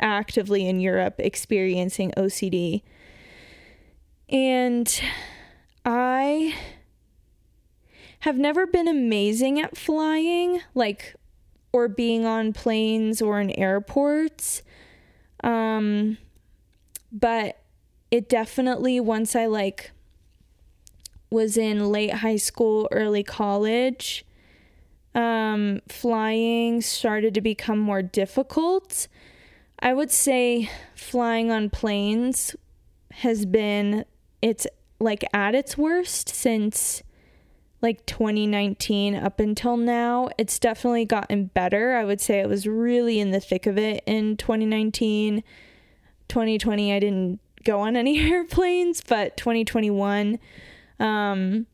actively 0.00 0.66
in 0.66 0.80
Europe 0.80 1.16
experiencing 1.18 2.12
OCD. 2.16 2.82
And 4.30 5.00
I 5.84 6.54
have 8.20 8.36
never 8.36 8.66
been 8.66 8.86
amazing 8.86 9.60
at 9.60 9.76
flying, 9.76 10.60
like, 10.74 11.16
or 11.72 11.88
being 11.88 12.24
on 12.24 12.52
planes 12.52 13.20
or 13.20 13.40
in 13.40 13.50
airports. 13.50 14.62
Um, 15.42 16.18
but 17.10 17.58
it 18.10 18.28
definitely, 18.28 19.00
once 19.00 19.34
I 19.34 19.46
like 19.46 19.90
was 21.30 21.56
in 21.56 21.90
late 21.90 22.14
high 22.14 22.36
school, 22.36 22.88
early 22.90 23.22
college, 23.22 24.24
um, 25.14 25.80
flying 25.88 26.80
started 26.80 27.34
to 27.34 27.40
become 27.40 27.78
more 27.78 28.02
difficult. 28.02 29.08
I 29.78 29.92
would 29.94 30.10
say 30.10 30.70
flying 30.94 31.50
on 31.50 31.70
planes 31.70 32.54
has 33.12 33.46
been 33.46 34.04
it's 34.42 34.66
like 34.98 35.24
at 35.32 35.54
its 35.54 35.76
worst 35.78 36.28
since 36.28 37.02
like 37.82 38.04
2019 38.06 39.14
up 39.14 39.40
until 39.40 39.76
now. 39.76 40.28
It's 40.36 40.58
definitely 40.58 41.06
gotten 41.06 41.46
better. 41.46 41.94
I 41.96 42.04
would 42.04 42.20
say 42.20 42.40
it 42.40 42.48
was 42.48 42.66
really 42.66 43.20
in 43.20 43.30
the 43.30 43.40
thick 43.40 43.66
of 43.66 43.78
it 43.78 44.02
in 44.06 44.36
2019. 44.36 45.42
2020 46.28 46.92
I 46.92 46.98
didn't 46.98 47.40
go 47.64 47.80
on 47.80 47.96
any 47.96 48.20
airplanes, 48.32 49.02
but 49.02 49.36
2021 49.36 50.38
um 50.98 51.66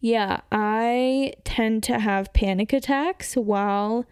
yeah, 0.00 0.40
I 0.52 1.34
tend 1.44 1.82
to 1.84 1.98
have 1.98 2.32
panic 2.32 2.72
attacks 2.72 3.34
while 3.34 4.04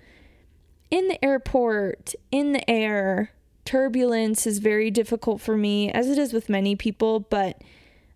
in 0.90 1.08
the 1.08 1.24
airport, 1.24 2.14
in 2.32 2.52
the 2.52 2.68
air, 2.68 3.30
turbulence 3.66 4.46
is 4.46 4.58
very 4.58 4.90
difficult 4.90 5.40
for 5.40 5.56
me, 5.56 5.90
as 5.90 6.08
it 6.08 6.18
is 6.18 6.32
with 6.32 6.48
many 6.48 6.76
people, 6.76 7.20
but 7.20 7.60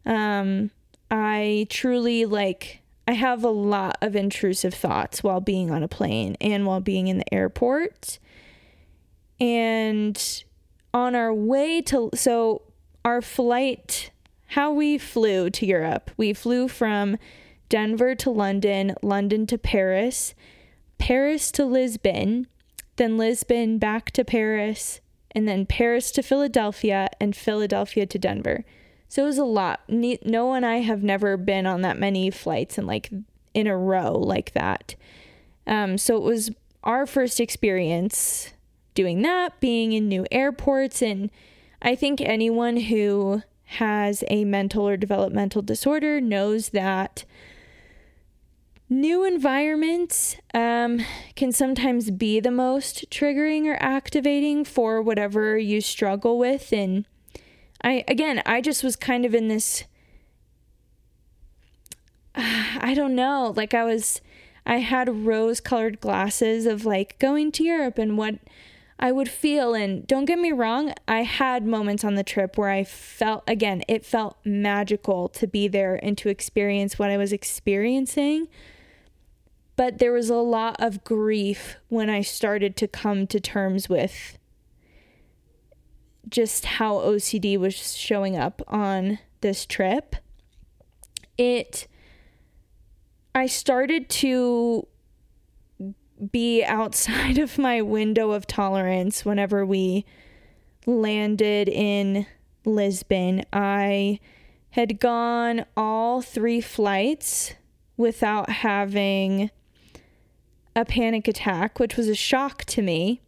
um, 0.07 0.71
I 1.11 1.67
truly 1.69 2.25
like, 2.25 2.81
I 3.07 3.13
have 3.13 3.45
a 3.45 3.51
lot 3.51 3.99
of 4.01 4.17
intrusive 4.17 4.73
thoughts 4.73 5.23
while 5.23 5.41
being 5.41 5.71
on 5.71 5.83
a 5.83 5.89
plane 5.89 6.37
and 6.41 6.65
while 6.65 6.81
being 6.81 7.09
in 7.09 7.19
the 7.19 7.35
airport. 7.35 8.19
And 9.41 10.45
on 10.95 11.15
our 11.15 11.35
way 11.35 11.83
to, 11.83 12.11
so 12.15 12.63
our 13.05 13.21
flight, 13.21 14.11
how 14.49 14.73
we 14.73 14.99
flew 14.99 15.51
to 15.51 15.67
Europe, 15.67 16.11
we 16.17 16.33
flew 16.33 16.69
from 16.69 17.17
Denver 17.69 18.15
to 18.17 18.31
London, 18.31 18.95
London 19.03 19.47
to 19.47 19.59
Paris, 19.59 20.35
Paris 20.99 21.51
to 21.53 21.65
Lisbon, 21.65 22.47
then 22.97 23.17
Lisbon 23.17 23.79
back 23.79 24.11
to 24.11 24.25
Paris, 24.25 25.01
and 25.33 25.49
then 25.49 25.67
Paris 25.67 26.11
to 26.13 26.23
Philadelphia, 26.23 27.09
and 27.21 27.35
Philadelphia 27.37 28.07
to 28.07 28.19
Denver. 28.19 28.65
So 29.09 29.25
it 29.25 29.27
was 29.27 29.39
a 29.39 29.45
lot. 29.45 29.81
Noah 29.89 30.55
and 30.55 30.67
I 30.67 30.79
have 30.79 31.03
never 31.03 31.37
been 31.37 31.67
on 31.67 31.83
that 31.83 31.99
many 31.99 32.31
flights 32.31 32.79
and 32.79 32.87
like 32.87 33.11
in 33.55 33.67
a 33.67 33.77
row 33.77 34.13
like 34.13 34.53
that. 34.53 34.95
Um, 35.67 35.99
so 35.99 36.17
it 36.17 36.23
was 36.23 36.51
our 36.85 37.07
first 37.07 37.41
experience 37.41 38.53
doing 38.95 39.23
that, 39.23 39.61
being 39.61 39.93
in 39.93 40.09
new 40.09 40.27
airports. 40.31 41.03
And 41.03 41.31
I 41.83 41.95
think 41.95 42.21
anyone 42.21 42.77
who 42.77 43.43
has 43.65 44.25
a 44.29 44.45
mental 44.45 44.87
or 44.89 44.97
developmental 44.97 45.63
disorder 45.63 46.21
knows 46.21 46.71
that 46.71 47.25
New 48.93 49.25
environments 49.25 50.35
um, 50.53 51.01
can 51.37 51.53
sometimes 51.53 52.11
be 52.11 52.41
the 52.41 52.51
most 52.51 53.09
triggering 53.09 53.67
or 53.67 53.81
activating 53.81 54.65
for 54.65 55.01
whatever 55.01 55.57
you 55.57 55.81
struggle 55.81 56.41
with. 56.41 56.73
And 56.73 57.07
I, 57.85 58.05
again, 58.09 58.43
I 58.45 58.61
just 58.61 58.83
was 58.83 58.97
kind 58.97 59.25
of 59.25 59.33
in 59.33 59.47
this, 59.47 59.85
I 62.35 62.93
don't 62.97 63.15
know, 63.15 63.55
like 63.57 63.75
I 63.75 63.85
was, 63.85 64.21
I 64.67 64.79
had 64.79 65.25
rose 65.25 65.61
colored 65.61 66.01
glasses 66.01 66.67
of 66.67 66.85
like 66.85 67.17
going 67.21 67.53
to 67.53 67.63
Europe 67.63 67.97
and 67.97 68.19
what 68.19 68.41
I 68.99 69.13
would 69.13 69.29
feel. 69.29 69.73
And 69.73 70.05
don't 70.05 70.25
get 70.25 70.41
me 70.41 70.51
wrong, 70.51 70.95
I 71.07 71.23
had 71.23 71.65
moments 71.65 72.03
on 72.03 72.17
the 72.17 72.25
trip 72.25 72.59
where 72.59 72.71
I 72.71 72.83
felt, 72.83 73.45
again, 73.47 73.85
it 73.87 74.05
felt 74.05 74.37
magical 74.45 75.29
to 75.29 75.47
be 75.47 75.69
there 75.69 75.95
and 76.03 76.19
to 76.19 76.29
experience 76.29 76.99
what 76.99 77.11
I 77.11 77.17
was 77.17 77.33
experiencing. 77.33 78.49
But 79.81 79.97
there 79.97 80.13
was 80.13 80.29
a 80.29 80.35
lot 80.35 80.77
of 80.79 81.05
grief 81.05 81.77
when 81.89 82.11
I 82.11 82.21
started 82.21 82.77
to 82.77 82.87
come 82.87 83.27
to 83.29 83.41
terms 83.41 83.89
with 83.89 84.37
just 86.29 86.67
how 86.67 86.97
OCD 86.97 87.57
was 87.59 87.97
showing 87.97 88.37
up 88.37 88.61
on 88.69 89.21
this 89.41 89.65
trip. 89.65 90.17
It, 91.39 91.89
I 93.35 93.47
started 93.47 94.11
to 94.11 94.87
be 96.31 96.63
outside 96.63 97.39
of 97.39 97.57
my 97.57 97.81
window 97.81 98.33
of 98.33 98.47
tolerance 98.47 99.25
whenever 99.25 99.65
we 99.65 100.05
landed 100.85 101.71
in 101.71 102.27
Lisbon. 102.67 103.47
I 103.51 104.21
had 104.73 105.01
gone 105.01 105.65
all 105.75 106.21
three 106.21 106.61
flights 106.61 107.55
without 107.97 108.51
having 108.51 109.51
a 110.75 110.85
panic 110.85 111.29
attack, 111.29 111.79
which 111.79 111.97
was 111.97 112.09
a 112.09 112.15
shock 112.15 112.65
to 112.67 112.83
me. 112.83 113.21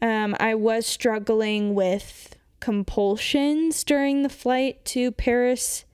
Um, 0.00 0.36
I 0.38 0.54
was 0.54 0.86
struggling 0.86 1.74
with 1.74 2.36
compulsions 2.60 3.84
during 3.84 4.22
the 4.22 4.28
flight 4.28 4.84
to 4.84 5.10
Paris 5.12 5.84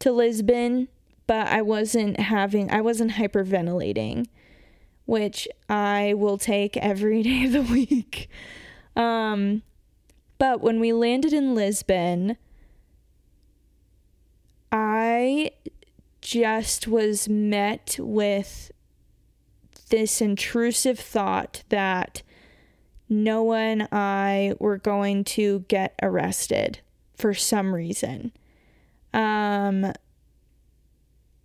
to 0.00 0.12
Lisbon, 0.12 0.88
but 1.26 1.46
I 1.48 1.62
wasn't 1.62 2.18
having, 2.18 2.70
I 2.70 2.80
wasn't 2.80 3.12
hyperventilating, 3.12 4.26
which 5.06 5.46
I 5.68 6.14
will 6.16 6.38
take 6.38 6.76
every 6.76 7.22
day 7.24 7.44
of 7.44 7.52
the 7.52 7.62
week. 7.62 8.28
Um, 8.96 9.62
but 10.38 10.60
when 10.60 10.80
we 10.80 10.92
landed 10.92 11.32
in 11.32 11.54
Lisbon, 11.54 12.36
I 14.72 15.52
just 16.20 16.86
was 16.86 17.28
met 17.28 17.96
with 17.98 18.70
this 19.90 20.20
intrusive 20.20 20.98
thought 20.98 21.62
that 21.68 22.22
Noah 23.08 23.58
and 23.58 23.88
I 23.92 24.54
were 24.58 24.78
going 24.78 25.24
to 25.24 25.64
get 25.68 25.94
arrested 26.02 26.80
for 27.16 27.34
some 27.34 27.74
reason. 27.74 28.32
Um, 29.12 29.92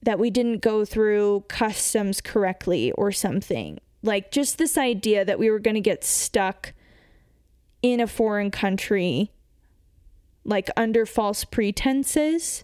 that 0.06 0.20
we 0.20 0.30
didn't 0.30 0.62
go 0.62 0.86
through 0.86 1.44
customs 1.48 2.22
correctly 2.22 2.92
or 2.94 3.12
something. 3.12 3.80
Like 4.04 4.32
just 4.32 4.58
this 4.58 4.78
idea 4.78 5.26
that 5.26 5.40
we 5.40 5.50
were 5.50 5.60
going 5.60 5.76
to 5.76 5.82
get 5.82 6.04
stuck 6.04 6.74
in 7.82 8.00
a 8.00 8.08
foreign 8.08 8.52
country, 8.52 9.32
like 10.44 10.70
under 10.78 11.08
false 11.08 11.44
pretenses. 11.44 12.64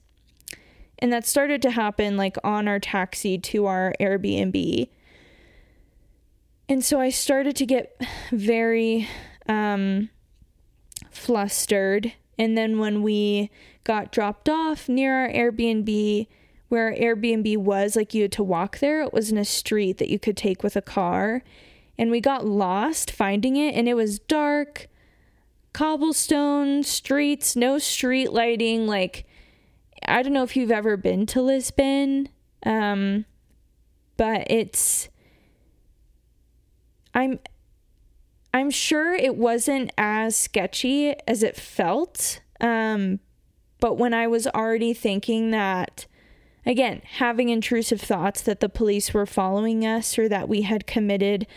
And 1.00 1.12
that 1.12 1.26
started 1.26 1.64
to 1.64 1.72
happen 1.72 2.16
like 2.16 2.38
on 2.44 2.68
our 2.68 2.80
taxi 2.80 3.40
to 3.40 3.66
our 3.66 3.96
Airbnb. 4.00 4.88
And 6.72 6.86
so 6.86 7.02
I 7.02 7.10
started 7.10 7.58
to 7.58 7.66
get 7.66 8.02
very 8.32 9.06
um, 9.46 10.10
flustered. 11.10 12.14
And 12.40 12.58
then 12.58 12.80
when 12.80 13.04
we 13.04 13.52
got 13.84 14.14
dropped 14.14 14.48
off 14.48 14.88
near 14.88 15.24
our 15.24 15.30
Airbnb, 15.30 16.28
where 16.70 16.86
our 16.86 16.94
Airbnb 16.94 17.58
was, 17.58 17.98
like 17.98 18.14
you 18.14 18.22
had 18.22 18.32
to 18.32 18.44
walk 18.44 18.80
there, 18.80 19.02
it 19.02 19.12
was 19.12 19.34
in 19.34 19.38
a 19.38 19.44
street 19.44 19.98
that 19.98 20.08
you 20.08 20.18
could 20.18 20.38
take 20.38 20.64
with 20.64 20.78
a 20.78 20.82
car. 20.82 21.44
And 21.98 22.10
we 22.10 22.22
got 22.22 22.46
lost 22.46 23.12
finding 23.12 23.58
it, 23.58 23.76
and 23.76 23.90
it 23.90 23.96
was 23.96 24.20
dark, 24.20 24.88
cobblestone 25.74 26.84
streets, 26.84 27.54
no 27.54 27.80
street 27.80 28.32
lighting, 28.32 28.88
like 28.88 29.26
I 30.08 30.24
don't 30.24 30.32
know 30.32 30.44
if 30.44 30.56
you've 30.56 30.72
ever 30.72 30.96
been 30.96 31.26
to 31.26 31.42
Lisbon, 31.42 32.30
um, 32.66 33.26
but 34.16 34.50
it's. 34.50 35.10
I'm. 37.14 37.40
I'm 38.54 38.70
sure 38.70 39.14
it 39.14 39.38
wasn't 39.38 39.94
as 39.98 40.36
sketchy 40.36 41.16
as 41.26 41.42
it 41.42 41.56
felt. 41.56 42.42
Um, 42.60 43.22
but 43.80 43.98
when 43.98 44.14
I 44.14 44.28
was 44.28 44.46
already 44.46 44.94
thinking 44.94 45.52
that, 45.52 46.06
again, 46.66 47.02
having 47.14 47.48
intrusive 47.48 48.02
thoughts 48.02 48.42
that 48.42 48.60
the 48.60 48.68
police 48.68 49.14
were 49.14 49.26
following 49.26 49.86
us 49.86 50.20
or 50.20 50.28
that 50.28 50.50
we 50.50 50.64
had 50.64 50.86
committed 50.86 51.48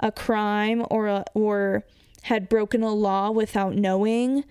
a 0.00 0.10
crime 0.10 0.84
or 0.90 1.24
or 1.32 1.84
had 2.24 2.48
broken 2.48 2.82
a 2.82 2.92
law 2.92 3.30
without 3.30 3.76
knowing, 3.76 4.44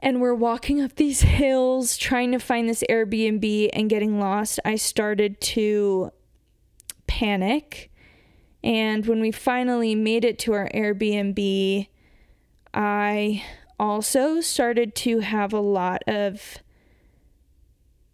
and 0.00 0.20
we're 0.20 0.34
walking 0.34 0.80
up 0.80 0.96
these 0.96 1.20
hills 1.22 1.96
trying 1.98 2.32
to 2.32 2.38
find 2.38 2.68
this 2.68 2.82
Airbnb 2.88 3.70
and 3.72 3.90
getting 3.90 4.18
lost, 4.18 4.60
I 4.64 4.76
started 4.76 5.40
to 5.42 6.10
panic. 7.06 7.90
And 8.62 9.06
when 9.06 9.20
we 9.20 9.30
finally 9.30 9.94
made 9.94 10.24
it 10.24 10.38
to 10.40 10.52
our 10.52 10.68
Airbnb, 10.74 11.86
I 12.74 13.44
also 13.78 14.40
started 14.40 14.94
to 14.96 15.20
have 15.20 15.52
a 15.52 15.60
lot 15.60 16.02
of 16.06 16.58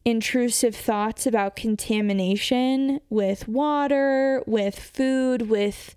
intrusive 0.04 0.76
thoughts 0.76 1.26
about 1.26 1.56
contamination 1.56 3.00
with 3.08 3.48
water, 3.48 4.42
with 4.46 4.78
food, 4.78 5.48
with 5.48 5.94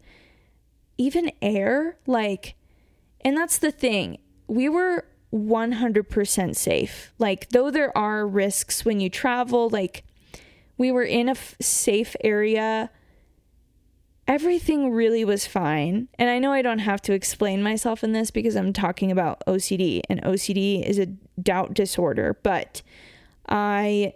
even 0.97 1.31
air. 1.41 1.97
Like, 2.07 2.55
and 3.21 3.35
that's 3.35 3.59
the 3.59 3.71
thing. 3.71 4.19
We 4.47 4.69
were 4.69 5.05
100% 5.33 6.55
safe. 6.55 7.11
Like, 7.19 7.49
though 7.49 7.69
there 7.69 7.95
are 7.97 8.25
risks 8.25 8.85
when 8.85 8.99
you 8.99 9.09
travel, 9.09 9.69
like, 9.69 10.03
we 10.77 10.91
were 10.91 11.03
in 11.03 11.27
a 11.27 11.31
f- 11.31 11.55
safe 11.59 12.15
area. 12.23 12.89
Everything 14.27 14.91
really 14.91 15.23
was 15.23 15.47
fine. 15.47 16.09
And 16.19 16.29
I 16.29 16.39
know 16.39 16.51
I 16.51 16.61
don't 16.61 16.79
have 16.79 17.01
to 17.03 17.13
explain 17.13 17.63
myself 17.63 18.03
in 18.03 18.11
this 18.11 18.29
because 18.29 18.55
I'm 18.55 18.73
talking 18.73 19.11
about 19.11 19.41
OCD, 19.47 20.01
and 20.09 20.21
OCD 20.23 20.85
is 20.85 20.99
a 20.99 21.05
doubt 21.41 21.73
disorder, 21.73 22.37
but 22.43 22.81
I 23.47 24.13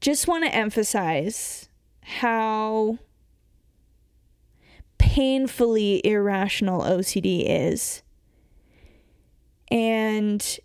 just 0.00 0.26
want 0.26 0.44
to 0.44 0.54
emphasize 0.54 1.68
how 2.02 2.98
painfully 4.98 6.04
irrational 6.04 6.82
OCD 6.82 7.44
is 7.46 8.02
and 9.74 10.58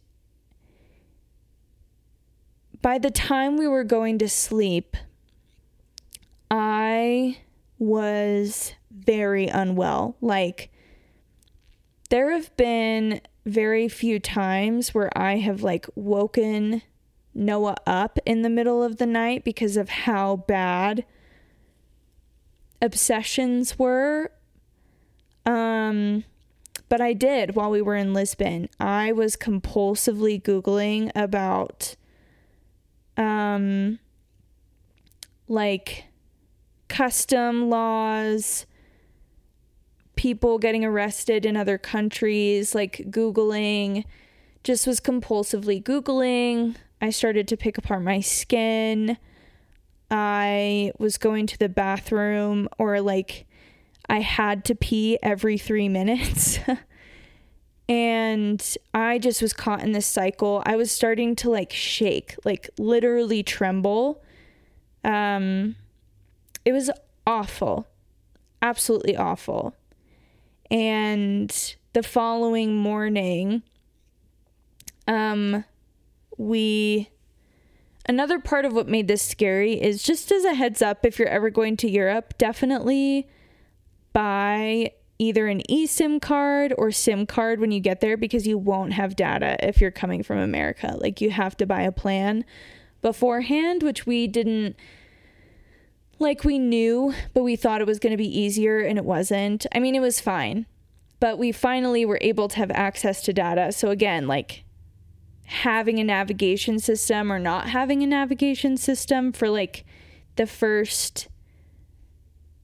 by 2.81 2.97
the 2.97 3.11
time 3.11 3.57
we 3.57 3.67
were 3.67 3.83
going 3.83 4.19
to 4.19 4.29
sleep, 4.29 4.95
I 6.89 7.37
was 7.77 8.73
very 8.91 9.47
unwell. 9.47 10.15
Like, 10.21 10.71
there 12.09 12.31
have 12.31 12.55
been 12.57 13.21
very 13.45 13.87
few 13.87 14.19
times 14.19 14.93
where 14.93 15.15
I 15.17 15.37
have 15.37 15.61
like 15.61 15.85
woken 15.95 16.81
Noah 17.35 17.75
up 17.85 18.17
in 18.25 18.41
the 18.41 18.49
middle 18.49 18.81
of 18.83 18.97
the 18.97 19.05
night 19.05 19.43
because 19.43 19.77
of 19.77 19.89
how 19.89 20.37
bad 20.37 21.05
obsessions 22.81 23.77
were. 23.77 24.31
Um, 25.45 26.23
but 26.89 27.01
I 27.01 27.13
did 27.13 27.55
while 27.55 27.69
we 27.69 27.81
were 27.81 27.95
in 27.95 28.13
Lisbon. 28.13 28.67
I 28.79 29.11
was 29.11 29.35
compulsively 29.35 30.41
Googling 30.41 31.11
about, 31.15 31.95
um, 33.15 33.99
like 35.47 36.05
custom 36.89 37.69
laws, 37.69 38.65
people 40.15 40.57
getting 40.57 40.83
arrested 40.83 41.45
in 41.45 41.55
other 41.55 41.77
countries, 41.77 42.75
like 42.75 43.05
Googling, 43.09 44.03
just 44.63 44.85
was 44.85 44.99
compulsively 44.99 45.81
Googling. 45.81 46.75
I 47.01 47.11
started 47.11 47.47
to 47.47 47.57
pick 47.57 47.77
apart 47.77 48.03
my 48.03 48.19
skin. 48.19 49.17
I 50.11 50.91
was 50.97 51.17
going 51.17 51.47
to 51.47 51.57
the 51.57 51.69
bathroom 51.69 52.67
or 52.77 52.99
like 52.99 53.45
I 54.09 54.19
had 54.19 54.65
to 54.65 54.75
pee 54.75 55.17
every 55.21 55.57
three 55.57 55.87
minutes. 55.87 56.59
and 57.89 58.77
I 58.93 59.19
just 59.19 59.41
was 59.41 59.53
caught 59.53 59.81
in 59.81 59.91
this 59.91 60.07
cycle. 60.07 60.63
I 60.65 60.75
was 60.75 60.91
starting 60.91 61.35
to 61.37 61.49
like 61.49 61.71
shake, 61.71 62.35
like 62.43 62.69
literally 62.77 63.43
tremble. 63.43 64.21
Um, 65.03 65.75
it 66.65 66.73
was 66.73 66.89
awful, 67.25 67.87
absolutely 68.61 69.15
awful. 69.15 69.75
And 70.71 71.75
the 71.93 72.03
following 72.03 72.75
morning, 72.75 73.63
um, 75.07 75.65
we 76.37 77.09
another 78.07 78.39
part 78.39 78.65
of 78.65 78.73
what 78.73 78.87
made 78.87 79.07
this 79.07 79.21
scary 79.21 79.73
is 79.73 80.01
just 80.01 80.31
as 80.31 80.43
a 80.43 80.53
heads 80.53 80.81
up 80.81 81.05
if 81.05 81.19
you're 81.19 81.27
ever 81.27 81.49
going 81.49 81.77
to 81.77 81.89
Europe, 81.89 82.33
definitely 82.37 83.27
buy 84.13 84.91
either 85.19 85.47
an 85.47 85.61
eSIM 85.69 86.21
card 86.21 86.73
or 86.77 86.91
SIM 86.91 87.25
card 87.25 87.59
when 87.59 87.71
you 87.71 87.79
get 87.79 87.99
there 87.99 88.15
because 88.15 88.47
you 88.47 88.57
won't 88.57 88.93
have 88.93 89.15
data 89.15 89.57
if 89.67 89.81
you're 89.81 89.91
coming 89.91 90.23
from 90.23 90.37
America. 90.37 90.95
Like 90.99 91.19
you 91.19 91.29
have 91.29 91.57
to 91.57 91.65
buy 91.65 91.81
a 91.81 91.91
plan 91.91 92.45
beforehand, 93.01 93.83
which 93.83 94.07
we 94.07 94.27
didn't 94.27 94.75
like 96.19 96.43
we 96.43 96.59
knew, 96.59 97.13
but 97.33 97.43
we 97.43 97.55
thought 97.55 97.81
it 97.81 97.87
was 97.87 97.99
going 97.99 98.11
to 98.11 98.17
be 98.17 98.39
easier 98.39 98.79
and 98.79 98.97
it 98.97 99.05
wasn't. 99.05 99.65
I 99.73 99.79
mean, 99.79 99.95
it 99.95 100.01
was 100.01 100.19
fine. 100.19 100.65
But 101.19 101.37
we 101.37 101.51
finally 101.51 102.05
were 102.05 102.19
able 102.21 102.47
to 102.49 102.57
have 102.57 102.71
access 102.71 103.21
to 103.23 103.33
data. 103.33 103.71
So 103.71 103.89
again, 103.89 104.27
like 104.27 104.63
having 105.45 105.99
a 105.99 106.03
navigation 106.03 106.79
system 106.79 107.31
or 107.31 107.39
not 107.39 107.69
having 107.69 108.03
a 108.03 108.07
navigation 108.07 108.77
system 108.77 109.31
for 109.31 109.49
like 109.49 109.83
the 110.35 110.45
first 110.45 111.27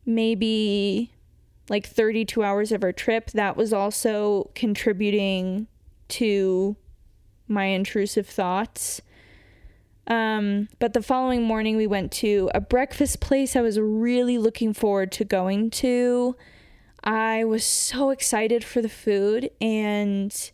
maybe 0.05 1.11
like 1.67 1.87
32 1.87 2.43
hours 2.43 2.71
of 2.71 2.83
our 2.83 2.91
trip, 2.91 3.31
that 3.31 3.57
was 3.57 3.73
also 3.73 4.51
contributing 4.53 5.67
to 6.07 6.75
my 7.47 7.65
intrusive 7.65 8.27
thoughts. 8.27 9.01
Um, 10.07 10.69
but 10.79 10.93
the 10.93 11.01
following 11.01 11.43
morning, 11.43 11.77
we 11.77 11.87
went 11.87 12.11
to 12.13 12.49
a 12.53 12.61
breakfast 12.61 13.19
place 13.19 13.55
I 13.55 13.61
was 13.61 13.79
really 13.79 14.37
looking 14.37 14.73
forward 14.73 15.11
to 15.13 15.25
going 15.25 15.71
to. 15.71 16.35
I 17.03 17.43
was 17.43 17.63
so 17.63 18.09
excited 18.09 18.63
for 18.63 18.81
the 18.81 18.89
food, 18.89 19.49
and 19.59 20.51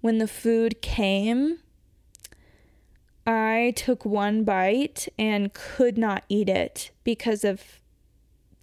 when 0.00 0.18
the 0.18 0.28
food 0.28 0.82
came, 0.82 1.58
I 3.26 3.72
took 3.76 4.04
one 4.04 4.44
bite 4.44 5.08
and 5.18 5.52
could 5.52 5.96
not 5.96 6.24
eat 6.28 6.48
it 6.48 6.90
because 7.04 7.44
of 7.44 7.62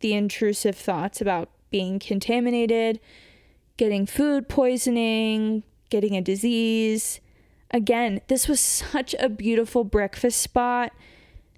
the 0.01 0.13
intrusive 0.13 0.75
thoughts 0.75 1.21
about 1.21 1.49
being 1.69 1.99
contaminated, 1.99 2.99
getting 3.77 4.05
food 4.05 4.49
poisoning, 4.49 5.63
getting 5.89 6.15
a 6.15 6.21
disease. 6.21 7.19
Again, 7.71 8.21
this 8.27 8.47
was 8.47 8.59
such 8.59 9.13
a 9.19 9.29
beautiful 9.29 9.83
breakfast 9.83 10.41
spot. 10.41 10.91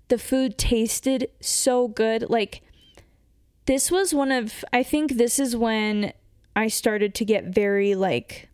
The 0.10 0.18
food 0.18 0.58
tasted 0.58 1.30
so 1.40 1.88
good. 1.88 2.30
Like, 2.30 2.62
this 3.66 3.90
was 3.90 4.14
one 4.14 4.32
of, 4.32 4.66
I 4.74 4.84
think 4.84 5.14
this 5.14 5.40
is 5.40 5.56
when 5.56 6.14
I 6.56 6.68
started 6.68 7.16
to 7.16 7.26
get 7.26 7.46
very, 7.46 7.96
like, 7.96 8.50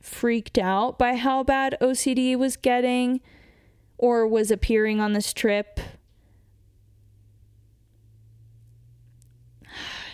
freaked 0.00 0.58
out 0.58 0.98
by 0.98 1.16
how 1.16 1.42
bad 1.42 1.76
OCD 1.80 2.36
was 2.36 2.56
getting 2.56 3.20
or 3.98 4.26
was 4.26 4.50
appearing 4.50 5.00
on 5.00 5.12
this 5.12 5.32
trip. 5.32 5.80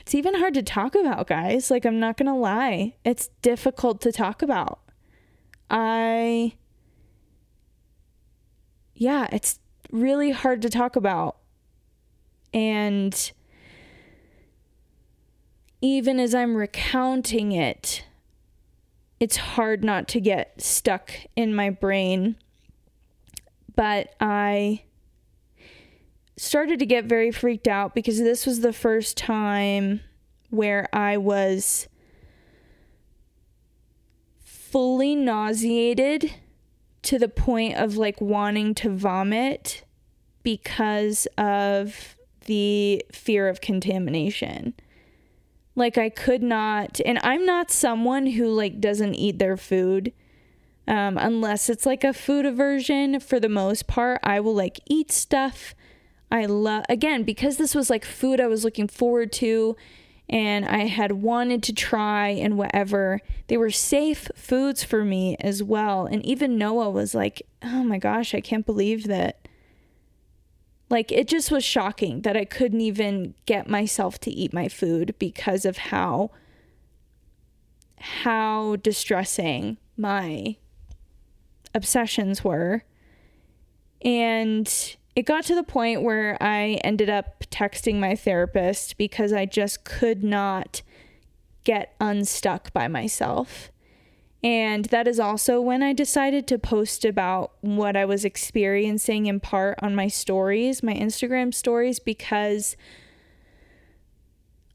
It's 0.00 0.14
even 0.14 0.34
hard 0.34 0.54
to 0.54 0.62
talk 0.62 0.96
about, 0.96 1.28
guys. 1.28 1.70
Like, 1.70 1.84
I'm 1.84 2.00
not 2.00 2.16
going 2.16 2.26
to 2.26 2.34
lie. 2.34 2.94
It's 3.04 3.28
difficult 3.42 4.00
to 4.00 4.10
talk 4.10 4.42
about. 4.42 4.80
I, 5.70 6.54
yeah, 9.00 9.28
it's 9.32 9.58
really 9.90 10.30
hard 10.30 10.60
to 10.60 10.68
talk 10.68 10.94
about. 10.94 11.38
And 12.52 13.32
even 15.80 16.20
as 16.20 16.34
I'm 16.34 16.54
recounting 16.54 17.52
it, 17.52 18.04
it's 19.18 19.38
hard 19.38 19.82
not 19.82 20.06
to 20.08 20.20
get 20.20 20.60
stuck 20.60 21.12
in 21.34 21.54
my 21.54 21.70
brain. 21.70 22.36
But 23.74 24.14
I 24.20 24.82
started 26.36 26.78
to 26.80 26.86
get 26.86 27.06
very 27.06 27.30
freaked 27.30 27.68
out 27.68 27.94
because 27.94 28.18
this 28.18 28.44
was 28.44 28.60
the 28.60 28.72
first 28.72 29.16
time 29.16 30.00
where 30.50 30.90
I 30.92 31.16
was 31.16 31.88
fully 34.44 35.16
nauseated 35.16 36.34
to 37.02 37.18
the 37.18 37.28
point 37.28 37.76
of 37.76 37.96
like 37.96 38.20
wanting 38.20 38.74
to 38.76 38.90
vomit 38.90 39.84
because 40.42 41.26
of 41.38 42.16
the 42.46 43.04
fear 43.12 43.48
of 43.48 43.60
contamination. 43.60 44.74
Like 45.76 45.96
I 45.96 46.08
could 46.08 46.42
not 46.42 47.00
and 47.04 47.18
I'm 47.22 47.46
not 47.46 47.70
someone 47.70 48.26
who 48.26 48.48
like 48.48 48.80
doesn't 48.80 49.14
eat 49.14 49.38
their 49.38 49.56
food. 49.56 50.12
Um, 50.88 51.16
unless 51.18 51.70
it's 51.70 51.86
like 51.86 52.02
a 52.02 52.12
food 52.12 52.44
aversion 52.44 53.20
for 53.20 53.38
the 53.38 53.48
most 53.48 53.86
part, 53.86 54.20
I 54.24 54.40
will 54.40 54.54
like 54.54 54.80
eat 54.86 55.12
stuff. 55.12 55.74
I 56.32 56.46
love 56.46 56.84
again 56.88 57.22
because 57.22 57.56
this 57.56 57.74
was 57.74 57.90
like 57.90 58.04
food 58.04 58.40
I 58.40 58.46
was 58.46 58.64
looking 58.64 58.88
forward 58.88 59.32
to 59.34 59.76
and 60.30 60.64
I 60.64 60.86
had 60.86 61.10
wanted 61.10 61.60
to 61.64 61.72
try 61.74 62.28
and 62.28 62.56
whatever. 62.56 63.20
They 63.48 63.56
were 63.56 63.70
safe 63.70 64.28
foods 64.36 64.84
for 64.84 65.04
me 65.04 65.36
as 65.40 65.60
well. 65.60 66.06
And 66.06 66.24
even 66.24 66.56
Noah 66.56 66.90
was 66.90 67.16
like, 67.16 67.42
"Oh 67.62 67.82
my 67.82 67.98
gosh, 67.98 68.32
I 68.32 68.40
can't 68.40 68.64
believe 68.64 69.08
that." 69.08 69.48
Like 70.88 71.10
it 71.10 71.26
just 71.26 71.50
was 71.50 71.64
shocking 71.64 72.22
that 72.22 72.36
I 72.36 72.44
couldn't 72.44 72.80
even 72.80 73.34
get 73.44 73.68
myself 73.68 74.20
to 74.20 74.30
eat 74.30 74.52
my 74.52 74.68
food 74.68 75.16
because 75.18 75.64
of 75.64 75.78
how 75.78 76.30
how 77.98 78.76
distressing 78.76 79.78
my 79.96 80.56
obsessions 81.74 82.44
were. 82.44 82.84
And 84.02 84.96
it 85.20 85.26
got 85.26 85.44
to 85.44 85.54
the 85.54 85.62
point 85.62 86.00
where 86.00 86.38
I 86.40 86.80
ended 86.82 87.10
up 87.10 87.44
texting 87.50 88.00
my 88.00 88.16
therapist 88.16 88.96
because 88.96 89.34
I 89.34 89.44
just 89.44 89.84
could 89.84 90.24
not 90.24 90.80
get 91.62 91.94
unstuck 92.00 92.72
by 92.72 92.88
myself. 92.88 93.70
And 94.42 94.86
that 94.86 95.06
is 95.06 95.20
also 95.20 95.60
when 95.60 95.82
I 95.82 95.92
decided 95.92 96.46
to 96.46 96.58
post 96.58 97.04
about 97.04 97.52
what 97.60 97.96
I 97.96 98.06
was 98.06 98.24
experiencing 98.24 99.26
in 99.26 99.40
part 99.40 99.78
on 99.82 99.94
my 99.94 100.08
stories, 100.08 100.82
my 100.82 100.94
Instagram 100.94 101.52
stories, 101.52 101.98
because 101.98 102.74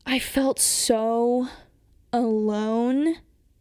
I 0.05 0.19
felt 0.19 0.59
so 0.59 1.47
alone. 2.13 3.15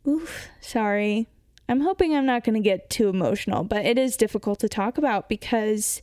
Oof, 0.07 0.49
sorry. 0.61 1.29
I'm 1.67 1.81
hoping 1.81 2.15
I'm 2.15 2.27
not 2.27 2.45
going 2.45 2.63
to 2.63 2.69
get 2.69 2.91
too 2.91 3.09
emotional, 3.09 3.65
but 3.65 3.87
it 3.87 3.97
is 3.97 4.19
difficult 4.19 4.61
to 4.61 4.69
talk 4.69 4.99
about 4.99 5.31
because 5.31 6.03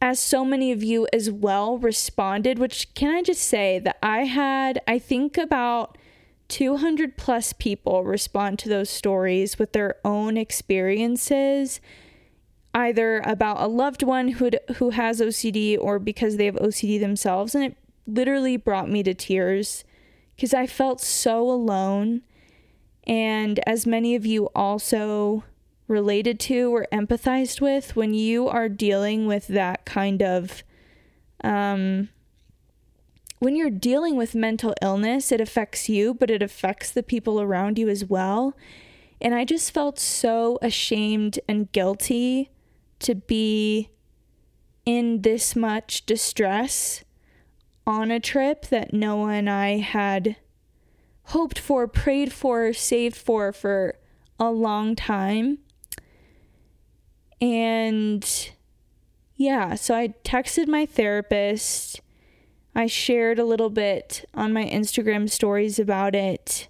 as 0.00 0.20
so 0.20 0.44
many 0.44 0.70
of 0.72 0.82
you 0.82 1.08
as 1.12 1.30
well 1.30 1.78
responded, 1.78 2.58
which 2.58 2.94
can 2.94 3.14
I 3.14 3.22
just 3.22 3.42
say 3.42 3.78
that 3.80 3.98
I 4.02 4.24
had, 4.24 4.80
I 4.86 4.98
think 4.98 5.36
about 5.36 5.98
200 6.48 7.16
plus 7.16 7.52
people 7.52 8.04
respond 8.04 8.58
to 8.60 8.68
those 8.68 8.88
stories 8.88 9.58
with 9.58 9.72
their 9.72 9.96
own 10.04 10.36
experiences, 10.36 11.80
either 12.74 13.20
about 13.24 13.60
a 13.60 13.66
loved 13.66 14.02
one 14.02 14.28
who 14.28 14.50
who 14.76 14.90
has 14.90 15.20
OCD 15.20 15.76
or 15.78 15.98
because 15.98 16.36
they 16.36 16.46
have 16.46 16.56
OCD 16.56 17.00
themselves, 17.00 17.54
and 17.54 17.64
it 17.64 17.76
literally 18.06 18.56
brought 18.56 18.88
me 18.88 19.02
to 19.02 19.14
tears 19.14 19.84
because 20.36 20.54
I 20.54 20.66
felt 20.66 21.00
so 21.00 21.42
alone. 21.50 22.22
And 23.06 23.60
as 23.66 23.86
many 23.86 24.14
of 24.14 24.26
you 24.26 24.46
also 24.54 25.42
related 25.88 26.38
to 26.38 26.74
or 26.74 26.86
empathized 26.92 27.60
with 27.60 27.96
when 27.96 28.14
you 28.14 28.46
are 28.46 28.68
dealing 28.68 29.26
with 29.26 29.48
that 29.48 29.84
kind 29.84 30.22
of 30.22 30.62
um, 31.42 32.10
when 33.38 33.54
you're 33.54 33.70
dealing 33.70 34.16
with 34.16 34.34
mental 34.34 34.74
illness, 34.82 35.30
it 35.30 35.40
affects 35.40 35.88
you, 35.88 36.12
but 36.12 36.30
it 36.30 36.42
affects 36.42 36.90
the 36.90 37.02
people 37.02 37.40
around 37.40 37.78
you 37.78 37.88
as 37.88 38.04
well. 38.04 38.54
And 39.20 39.34
I 39.34 39.44
just 39.44 39.72
felt 39.72 39.98
so 39.98 40.58
ashamed 40.60 41.38
and 41.48 41.70
guilty 41.72 42.50
to 43.00 43.14
be 43.14 43.90
in 44.84 45.22
this 45.22 45.54
much 45.54 46.04
distress 46.06 47.04
on 47.86 48.10
a 48.10 48.20
trip 48.20 48.66
that 48.66 48.92
Noah 48.92 49.30
and 49.30 49.48
I 49.48 49.78
had 49.78 50.36
hoped 51.24 51.58
for, 51.58 51.86
prayed 51.86 52.32
for, 52.32 52.72
saved 52.72 53.16
for 53.16 53.52
for 53.52 53.96
a 54.38 54.50
long 54.50 54.96
time. 54.96 55.58
And 57.40 58.50
yeah, 59.36 59.76
so 59.76 59.94
I 59.94 60.08
texted 60.24 60.66
my 60.66 60.84
therapist. 60.84 62.00
I 62.74 62.86
shared 62.86 63.38
a 63.38 63.44
little 63.44 63.70
bit 63.70 64.24
on 64.34 64.52
my 64.52 64.64
Instagram 64.64 65.30
stories 65.30 65.78
about 65.78 66.14
it. 66.14 66.68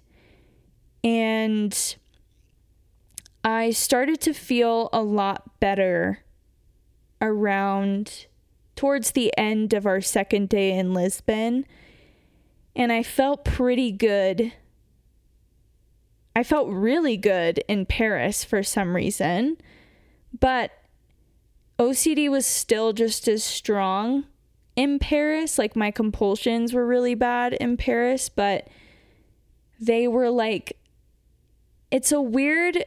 And 1.03 1.95
I 3.43 3.71
started 3.71 4.21
to 4.21 4.33
feel 4.33 4.89
a 4.91 5.01
lot 5.01 5.59
better 5.59 6.19
around 7.21 8.27
towards 8.75 9.11
the 9.11 9.33
end 9.37 9.73
of 9.73 9.85
our 9.85 10.01
second 10.01 10.49
day 10.49 10.77
in 10.77 10.93
Lisbon. 10.93 11.65
And 12.75 12.91
I 12.91 13.03
felt 13.03 13.43
pretty 13.43 13.91
good. 13.91 14.53
I 16.35 16.43
felt 16.43 16.69
really 16.69 17.17
good 17.17 17.63
in 17.67 17.85
Paris 17.85 18.43
for 18.43 18.61
some 18.63 18.95
reason. 18.95 19.57
But 20.37 20.71
OCD 21.77 22.29
was 22.29 22.45
still 22.45 22.93
just 22.93 23.27
as 23.27 23.43
strong 23.43 24.25
in 24.75 24.99
Paris. 24.99 25.57
Like 25.57 25.75
my 25.75 25.91
compulsions 25.91 26.73
were 26.73 26.85
really 26.85 27.15
bad 27.15 27.53
in 27.53 27.77
Paris, 27.77 28.29
but 28.29 28.67
they 29.79 30.07
were 30.07 30.29
like, 30.29 30.77
it's 31.91 32.11
a 32.11 32.21
weird 32.21 32.85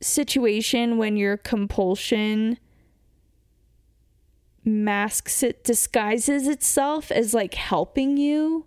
situation 0.00 0.96
when 0.96 1.16
your 1.16 1.36
compulsion 1.36 2.58
masks 4.64 5.42
it, 5.42 5.64
disguises 5.64 6.46
itself 6.46 7.10
as 7.10 7.34
like 7.34 7.54
helping 7.54 8.16
you 8.16 8.66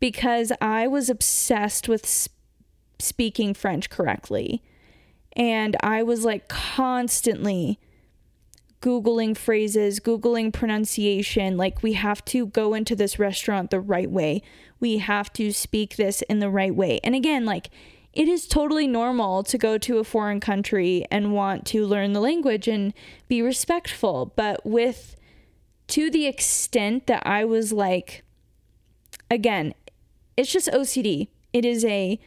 because 0.00 0.52
I 0.60 0.86
was 0.86 1.08
obsessed 1.08 1.88
with 1.88 2.06
sp- 2.06 2.32
speaking 2.98 3.54
French 3.54 3.90
correctly. 3.90 4.62
And 5.36 5.76
I 5.80 6.02
was 6.02 6.24
like 6.24 6.48
constantly 6.48 7.78
Googling 8.84 9.34
phrases, 9.36 9.98
Googling 9.98 10.52
pronunciation. 10.52 11.56
Like, 11.56 11.82
we 11.82 11.94
have 11.94 12.22
to 12.26 12.46
go 12.46 12.74
into 12.74 12.94
this 12.94 13.18
restaurant 13.18 13.70
the 13.70 13.80
right 13.80 14.10
way. 14.10 14.42
We 14.78 14.98
have 14.98 15.32
to 15.34 15.52
speak 15.52 15.96
this 15.96 16.20
in 16.22 16.40
the 16.40 16.50
right 16.50 16.74
way. 16.74 17.00
And 17.02 17.14
again, 17.14 17.46
like, 17.46 17.70
it 18.12 18.28
is 18.28 18.46
totally 18.46 18.86
normal 18.86 19.42
to 19.44 19.56
go 19.56 19.78
to 19.78 19.98
a 19.98 20.04
foreign 20.04 20.38
country 20.38 21.06
and 21.10 21.32
want 21.32 21.66
to 21.68 21.86
learn 21.86 22.12
the 22.12 22.20
language 22.20 22.68
and 22.68 22.92
be 23.26 23.40
respectful. 23.40 24.32
But 24.36 24.64
with, 24.66 25.16
to 25.88 26.10
the 26.10 26.26
extent 26.26 27.06
that 27.06 27.26
I 27.26 27.46
was 27.46 27.72
like, 27.72 28.22
again, 29.30 29.72
it's 30.36 30.52
just 30.52 30.68
OCD. 30.68 31.28
It 31.54 31.64
is 31.64 31.84
a 31.86 32.20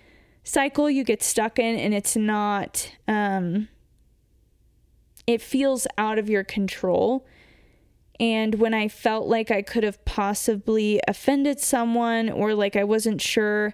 cycle 0.47 0.89
you 0.89 1.03
get 1.03 1.21
stuck 1.21 1.59
in 1.59 1.77
and 1.77 1.93
it's 1.93 2.15
not 2.15 2.91
um 3.07 3.67
it 5.27 5.41
feels 5.41 5.85
out 5.97 6.17
of 6.17 6.29
your 6.29 6.45
control. 6.45 7.27
And 8.19 8.55
when 8.55 8.73
I 8.73 8.87
felt 8.87 9.27
like 9.27 9.51
I 9.51 9.61
could 9.61 9.83
have 9.83 10.03
possibly 10.05 11.01
offended 11.07 11.59
someone 11.59 12.29
or 12.29 12.55
like 12.55 12.77
I 12.77 12.85
wasn't 12.85 13.21
sure, 13.21 13.73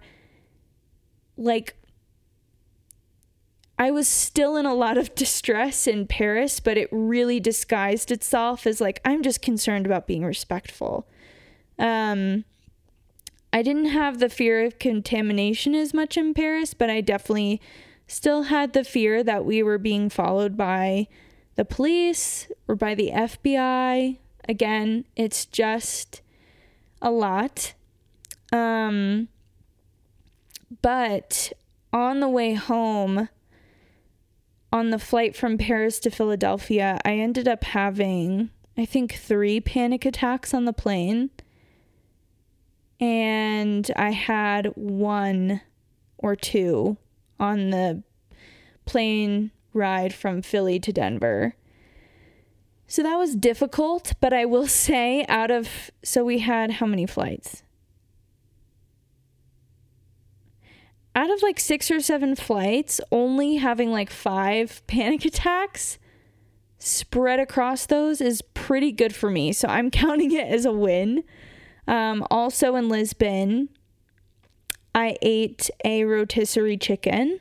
like 1.37 1.75
I 3.77 3.91
was 3.91 4.07
still 4.07 4.57
in 4.57 4.65
a 4.65 4.73
lot 4.73 4.97
of 4.97 5.13
distress 5.15 5.85
in 5.85 6.07
Paris, 6.07 6.59
but 6.59 6.75
it 6.75 6.89
really 6.91 7.39
disguised 7.39 8.11
itself 8.11 8.65
as 8.65 8.81
like, 8.81 8.99
I'm 9.05 9.21
just 9.21 9.43
concerned 9.43 9.85
about 9.85 10.07
being 10.07 10.25
respectful. 10.25 11.07
Um, 11.77 12.45
I 13.53 13.61
didn't 13.61 13.85
have 13.85 14.17
the 14.17 14.29
fear 14.29 14.65
of 14.65 14.79
contamination 14.79 15.75
as 15.75 15.93
much 15.93 16.17
in 16.17 16.33
Paris, 16.33 16.73
but 16.73 16.89
I 16.89 17.01
definitely 17.01 17.61
still 18.07 18.43
had 18.43 18.73
the 18.73 18.83
fear 18.83 19.23
that 19.23 19.45
we 19.45 19.61
were 19.61 19.77
being 19.77 20.09
followed 20.09 20.57
by 20.57 21.07
the 21.55 21.63
police 21.63 22.47
or 22.67 22.75
by 22.75 22.95
the 22.95 23.11
FBI. 23.13 24.17
Again, 24.49 25.05
it's 25.15 25.45
just 25.45 26.21
a 26.99 27.11
lot. 27.11 27.75
Um, 28.51 29.27
but 30.81 31.53
on 31.93 32.21
the 32.21 32.29
way 32.29 32.55
home, 32.55 33.29
on 34.71 34.89
the 34.89 34.97
flight 34.97 35.35
from 35.35 35.59
Paris 35.59 35.99
to 35.99 36.09
Philadelphia, 36.09 36.99
I 37.05 37.13
ended 37.13 37.47
up 37.47 37.63
having, 37.65 38.49
I 38.75 38.85
think, 38.85 39.13
three 39.13 39.61
panic 39.61 40.05
attacks 40.05 40.55
on 40.55 40.65
the 40.65 40.73
plane. 40.73 41.29
And 43.03 43.91
I 43.97 44.11
had 44.11 44.67
one 44.75 45.59
or 46.17 46.37
two 46.37 46.95
on 47.37 47.71
the 47.71 48.01
plane 48.85 49.51
ride 49.73 50.13
from 50.13 50.41
Philly 50.41 50.79
to 50.79 50.93
Denver. 50.93 51.53
So 52.87 53.03
that 53.03 53.17
was 53.17 53.35
difficult, 53.35 54.13
but 54.21 54.31
I 54.31 54.45
will 54.45 54.67
say, 54.67 55.25
out 55.27 55.51
of, 55.51 55.91
so 56.01 56.23
we 56.23 56.39
had 56.39 56.71
how 56.71 56.85
many 56.85 57.05
flights? 57.05 57.63
Out 61.13 61.29
of 61.29 61.43
like 61.43 61.59
six 61.59 61.91
or 61.91 61.99
seven 61.99 62.37
flights, 62.37 63.01
only 63.11 63.55
having 63.55 63.91
like 63.91 64.11
five 64.11 64.81
panic 64.87 65.25
attacks 65.25 65.99
spread 66.79 67.41
across 67.41 67.85
those 67.85 68.21
is 68.21 68.41
pretty 68.53 68.93
good 68.93 69.13
for 69.13 69.29
me. 69.29 69.51
So 69.51 69.67
I'm 69.67 69.91
counting 69.91 70.31
it 70.31 70.47
as 70.47 70.63
a 70.63 70.71
win. 70.71 71.25
Um, 71.87 72.25
also 72.31 72.75
in 72.75 72.89
Lisbon, 72.89 73.69
I 74.95 75.17
ate 75.21 75.69
a 75.83 76.05
rotisserie 76.05 76.77
chicken 76.77 77.39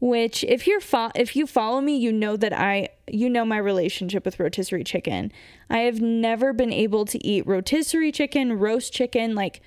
which 0.00 0.42
if 0.44 0.66
you're 0.66 0.80
fo- 0.80 1.10
if 1.14 1.36
you 1.36 1.46
follow 1.46 1.80
me 1.80 1.94
you 1.94 2.10
know 2.10 2.34
that 2.34 2.54
I 2.54 2.88
you 3.06 3.28
know 3.28 3.44
my 3.44 3.58
relationship 3.58 4.24
with 4.24 4.40
rotisserie 4.40 4.84
chicken. 4.84 5.32
I 5.68 5.80
have 5.80 6.00
never 6.00 6.52
been 6.52 6.72
able 6.72 7.04
to 7.06 7.24
eat 7.24 7.46
rotisserie 7.46 8.12
chicken, 8.12 8.58
roast 8.58 8.92
chicken 8.92 9.34
like 9.34 9.60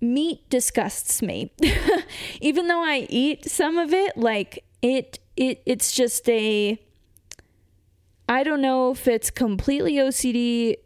meat 0.00 0.48
disgusts 0.50 1.22
me. 1.22 1.52
Even 2.40 2.68
though 2.68 2.82
I 2.84 3.06
eat 3.08 3.50
some 3.50 3.78
of 3.78 3.92
it, 3.92 4.16
like 4.16 4.64
it 4.82 5.18
it 5.36 5.62
it's 5.66 5.92
just 5.92 6.28
a 6.28 6.78
I 8.28 8.42
don't 8.42 8.62
know 8.62 8.90
if 8.90 9.06
it's 9.06 9.30
completely 9.30 9.94
OCD 9.94 10.76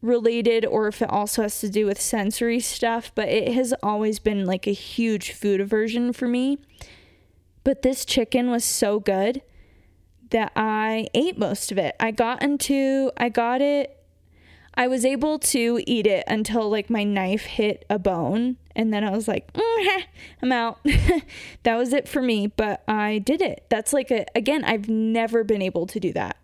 related 0.00 0.64
or 0.64 0.86
if 0.86 1.02
it 1.02 1.10
also 1.10 1.42
has 1.42 1.58
to 1.60 1.68
do 1.68 1.86
with 1.86 2.00
sensory 2.00 2.60
stuff, 2.60 3.10
but 3.14 3.28
it 3.28 3.52
has 3.52 3.74
always 3.82 4.18
been 4.18 4.46
like 4.46 4.66
a 4.66 4.72
huge 4.72 5.32
food 5.32 5.60
aversion 5.60 6.12
for 6.12 6.28
me. 6.28 6.58
But 7.64 7.82
this 7.82 8.04
chicken 8.04 8.50
was 8.50 8.64
so 8.64 9.00
good 9.00 9.42
that 10.30 10.52
I 10.54 11.08
ate 11.14 11.36
most 11.36 11.72
of 11.72 11.78
it. 11.78 11.96
I 11.98 12.12
got 12.12 12.42
into, 12.42 13.10
I 13.16 13.28
got 13.28 13.60
it, 13.60 13.94
I 14.74 14.86
was 14.86 15.04
able 15.04 15.40
to 15.40 15.82
eat 15.84 16.06
it 16.06 16.22
until 16.28 16.70
like 16.70 16.88
my 16.88 17.02
knife 17.02 17.44
hit 17.44 17.84
a 17.90 17.98
bone. 17.98 18.56
And 18.76 18.92
then 18.92 19.02
I 19.02 19.10
was 19.10 19.26
like, 19.26 19.52
mm, 19.54 20.02
I'm 20.40 20.52
out. 20.52 20.78
that 21.64 21.74
was 21.74 21.92
it 21.92 22.08
for 22.08 22.22
me, 22.22 22.46
but 22.46 22.84
I 22.86 23.18
did 23.18 23.42
it. 23.42 23.66
That's 23.68 23.92
like 23.92 24.12
a, 24.12 24.26
again, 24.36 24.62
I've 24.62 24.88
never 24.88 25.42
been 25.42 25.62
able 25.62 25.86
to 25.88 25.98
do 25.98 26.12
that 26.12 26.36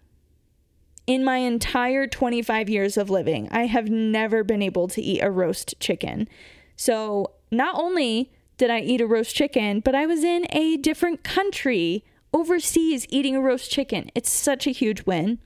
in 1.07 1.25
my 1.25 1.39
entire 1.39 2.07
25 2.07 2.69
years 2.69 2.97
of 2.97 3.11
living, 3.11 3.49
I 3.51 3.67
have 3.67 3.91
never 3.91 4.43
been 4.43 4.63
able 4.63 4.89
to 4.89 5.03
eat 5.03 5.21
a 5.21 5.31
roast 5.31 5.75
chicken. 5.81 6.29
So, 6.77 7.33
not 7.51 7.77
only 7.79 8.33
did 8.57 8.71
I 8.71 8.81
eat 8.81 9.01
a 9.01 9.07
roast 9.07 9.35
chicken, 9.35 9.81
but 9.81 9.95
I 9.95 10.07
was 10.07 10.25
in 10.25 10.47
a 10.51 10.77
different 10.77 11.23
country 11.23 12.05
overseas 12.33 13.07
eating 13.11 13.37
a 13.37 13.41
roast 13.41 13.71
chicken. 13.71 14.11
It's 14.15 14.31
such 14.31 14.67
a 14.67 14.71
huge 14.71 15.05
win. 15.07 15.39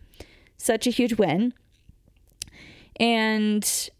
Such 0.56 0.86
a 0.86 0.90
huge 0.90 1.14
win. 1.14 1.54
And 2.98 3.90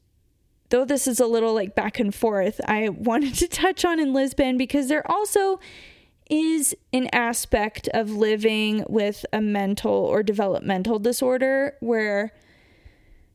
though 0.71 0.85
this 0.85 1.07
is 1.07 1.21
a 1.21 1.27
little 1.27 1.55
like 1.55 1.75
back 1.75 2.01
and 2.01 2.15
forth, 2.15 2.61
I 2.67 2.89
wanted 2.89 3.35
to 3.35 3.49
touch 3.49 3.85
on 3.85 3.99
in 4.01 4.13
Lisbon 4.13 4.57
because 4.57 4.89
they're 4.89 5.11
also 5.11 5.61
is 6.29 6.75
an 6.93 7.09
aspect 7.13 7.89
of 7.89 8.11
living 8.11 8.85
with 8.89 9.25
a 9.33 9.41
mental 9.41 9.93
or 9.93 10.23
developmental 10.23 10.99
disorder 10.99 11.77
where 11.81 12.33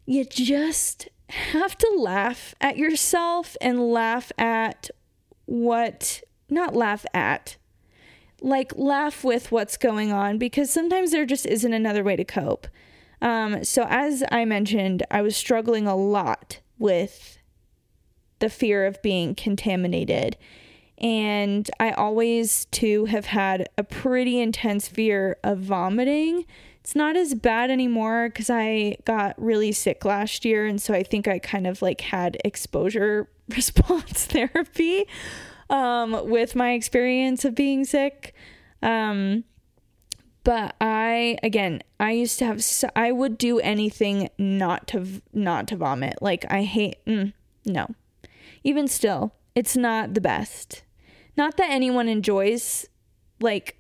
you 0.06 0.26
just 0.26 1.10
have 1.30 1.78
to 1.78 1.90
laugh 1.98 2.54
at 2.62 2.78
yourself 2.78 3.58
and 3.62 3.92
laugh 3.92 4.32
at 4.38 4.90
what, 5.46 6.22
not 6.50 6.76
laugh 6.76 7.06
at, 7.14 7.58
like 8.42 8.74
laugh 8.76 9.24
with 9.24 9.52
what's 9.52 9.78
going 9.78 10.12
on 10.12 10.38
because 10.38 10.70
sometimes 10.70 11.12
there 11.12 11.26
just 11.26 11.46
isn't 11.46 11.74
another 11.74 12.04
way 12.04 12.16
to 12.16 12.26
cope. 12.26 12.68
Um, 13.22 13.64
so, 13.64 13.88
as 13.90 14.22
I 14.32 14.44
mentioned, 14.44 15.04
I 15.10 15.22
was 15.22 15.38
struggling 15.38 15.88
a 15.88 15.96
lot 15.96 16.60
with 16.78 17.40
the 18.40 18.50
fear 18.50 18.86
of 18.86 19.02
being 19.02 19.34
contaminated 19.34 20.36
and 21.04 21.70
I 21.82 21.92
always, 21.92 22.64
too, 22.66 23.06
have 23.06 23.26
had 23.26 23.68
a 23.78 23.84
pretty 23.84 24.40
intense 24.40 24.88
fear 24.88 25.36
of 25.44 25.60
vomiting. 25.60 26.46
It's 26.80 26.96
not 26.96 27.18
as 27.18 27.36
bad 27.36 27.70
anymore 27.70 28.30
because 28.30 28.50
I 28.50 28.96
got 29.04 29.36
really 29.38 29.74
sick 29.74 30.06
last 30.06 30.46
year. 30.46 30.66
And 30.66 30.82
so 30.82 30.94
I 30.94 31.04
think 31.04 31.28
I 31.28 31.40
kind 31.40 31.68
of 31.68 31.82
like 31.82 32.00
had 32.00 32.38
exposure 32.46 33.28
response 33.50 34.26
therapy 34.28 35.06
um, 35.70 36.30
with 36.30 36.56
my 36.56 36.72
experience 36.72 37.44
of 37.44 37.54
being 37.54 37.84
sick. 37.84 38.34
Um, 38.82 39.44
but 40.46 40.76
I 40.80 41.38
again, 41.44 41.84
I 42.00 42.12
used 42.12 42.40
to 42.40 42.46
have 42.46 42.64
so, 42.64 42.90
I 42.96 43.12
would 43.12 43.38
do 43.38 43.60
anything 43.60 44.30
not 44.38 44.88
to 44.88 45.22
not 45.34 45.68
to 45.70 45.78
vomit. 45.78 46.22
Like 46.22 46.46
I 46.50 46.64
hate 46.64 46.98
mm, 47.06 47.34
no. 47.66 47.88
Even 48.66 48.88
still, 48.90 49.34
it's 49.56 49.78
not 49.78 50.14
the 50.14 50.22
best. 50.22 50.84
Not 51.36 51.58
that 51.58 51.72
anyone 51.72 52.08
enjoys, 52.08 52.88
like, 53.40 53.78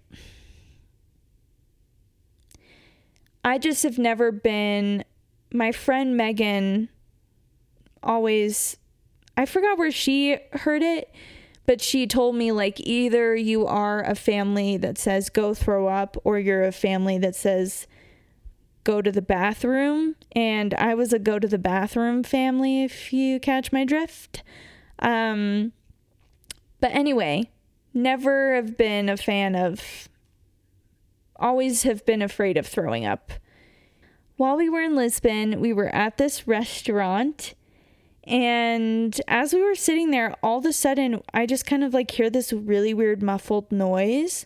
I 3.46 3.58
just 3.58 3.84
have 3.84 3.98
never 3.98 4.32
been. 4.32 5.04
My 5.54 5.72
friend 5.72 6.18
Megan 6.18 6.90
always, 8.02 8.78
I 9.38 9.46
forgot 9.46 9.78
where 9.78 9.92
she 9.92 10.38
heard 10.54 10.82
it, 10.82 11.14
but 11.66 11.80
she 11.80 12.08
told 12.08 12.36
me, 12.36 12.52
like, 12.52 12.80
either 12.80 13.36
you 13.36 13.68
are 13.68 14.02
a 14.04 14.16
family 14.16 14.78
that 14.78 14.98
says 14.98 15.30
go 15.30 15.54
throw 15.54 15.88
up, 15.88 16.18
or 16.24 16.40
you're 16.40 16.64
a 16.64 16.72
family 16.72 17.18
that 17.20 17.36
says 17.36 17.86
go 18.84 19.02
to 19.02 19.12
the 19.12 19.22
bathroom. 19.22 20.16
And 20.32 20.74
I 20.74 20.96
was 20.96 21.14
a 21.14 21.20
go 21.20 21.38
to 21.38 21.48
the 21.48 21.60
bathroom 21.60 22.24
family, 22.24 22.84
if 22.84 23.14
you 23.14 23.40
catch 23.40 23.72
my 23.72 23.86
drift. 23.86 24.42
Um, 25.00 25.74
but 26.84 26.94
anyway, 26.94 27.50
never 27.94 28.56
have 28.56 28.76
been 28.76 29.08
a 29.08 29.16
fan 29.16 29.56
of, 29.56 30.10
always 31.38 31.84
have 31.84 32.06
been 32.06 32.22
afraid 32.22 32.58
of 32.58 32.68
throwing 32.68 33.06
up. 33.06 33.32
While 34.36 34.58
we 34.58 34.68
were 34.68 34.82
in 34.82 34.94
Lisbon, 34.94 35.62
we 35.62 35.72
were 35.72 35.88
at 35.96 36.18
this 36.18 36.46
restaurant. 36.46 37.54
And 38.26 39.18
as 39.30 39.54
we 39.54 39.64
were 39.64 39.76
sitting 39.76 40.12
there, 40.12 40.36
all 40.44 40.58
of 40.58 40.66
a 40.66 40.74
sudden, 40.74 41.22
I 41.34 41.46
just 41.46 41.66
kind 41.66 41.86
of 41.86 41.94
like 41.94 42.12
hear 42.12 42.30
this 42.30 42.52
really 42.52 42.94
weird 42.94 43.24
muffled 43.24 43.72
noise. 43.72 44.46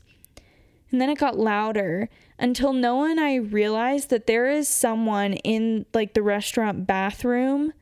And 0.91 1.01
then 1.01 1.09
it 1.09 1.17
got 1.17 1.39
louder 1.39 2.07
until 2.37 2.71
no 2.71 2.97
one 2.97 3.17
I 3.17 3.37
realized 3.37 4.11
that 4.11 4.27
there 4.27 4.47
is 4.47 4.69
someone 4.69 5.33
in 5.33 5.87
like 5.91 6.13
the 6.13 6.21
restaurant 6.21 6.85
bathroom, 6.85 7.73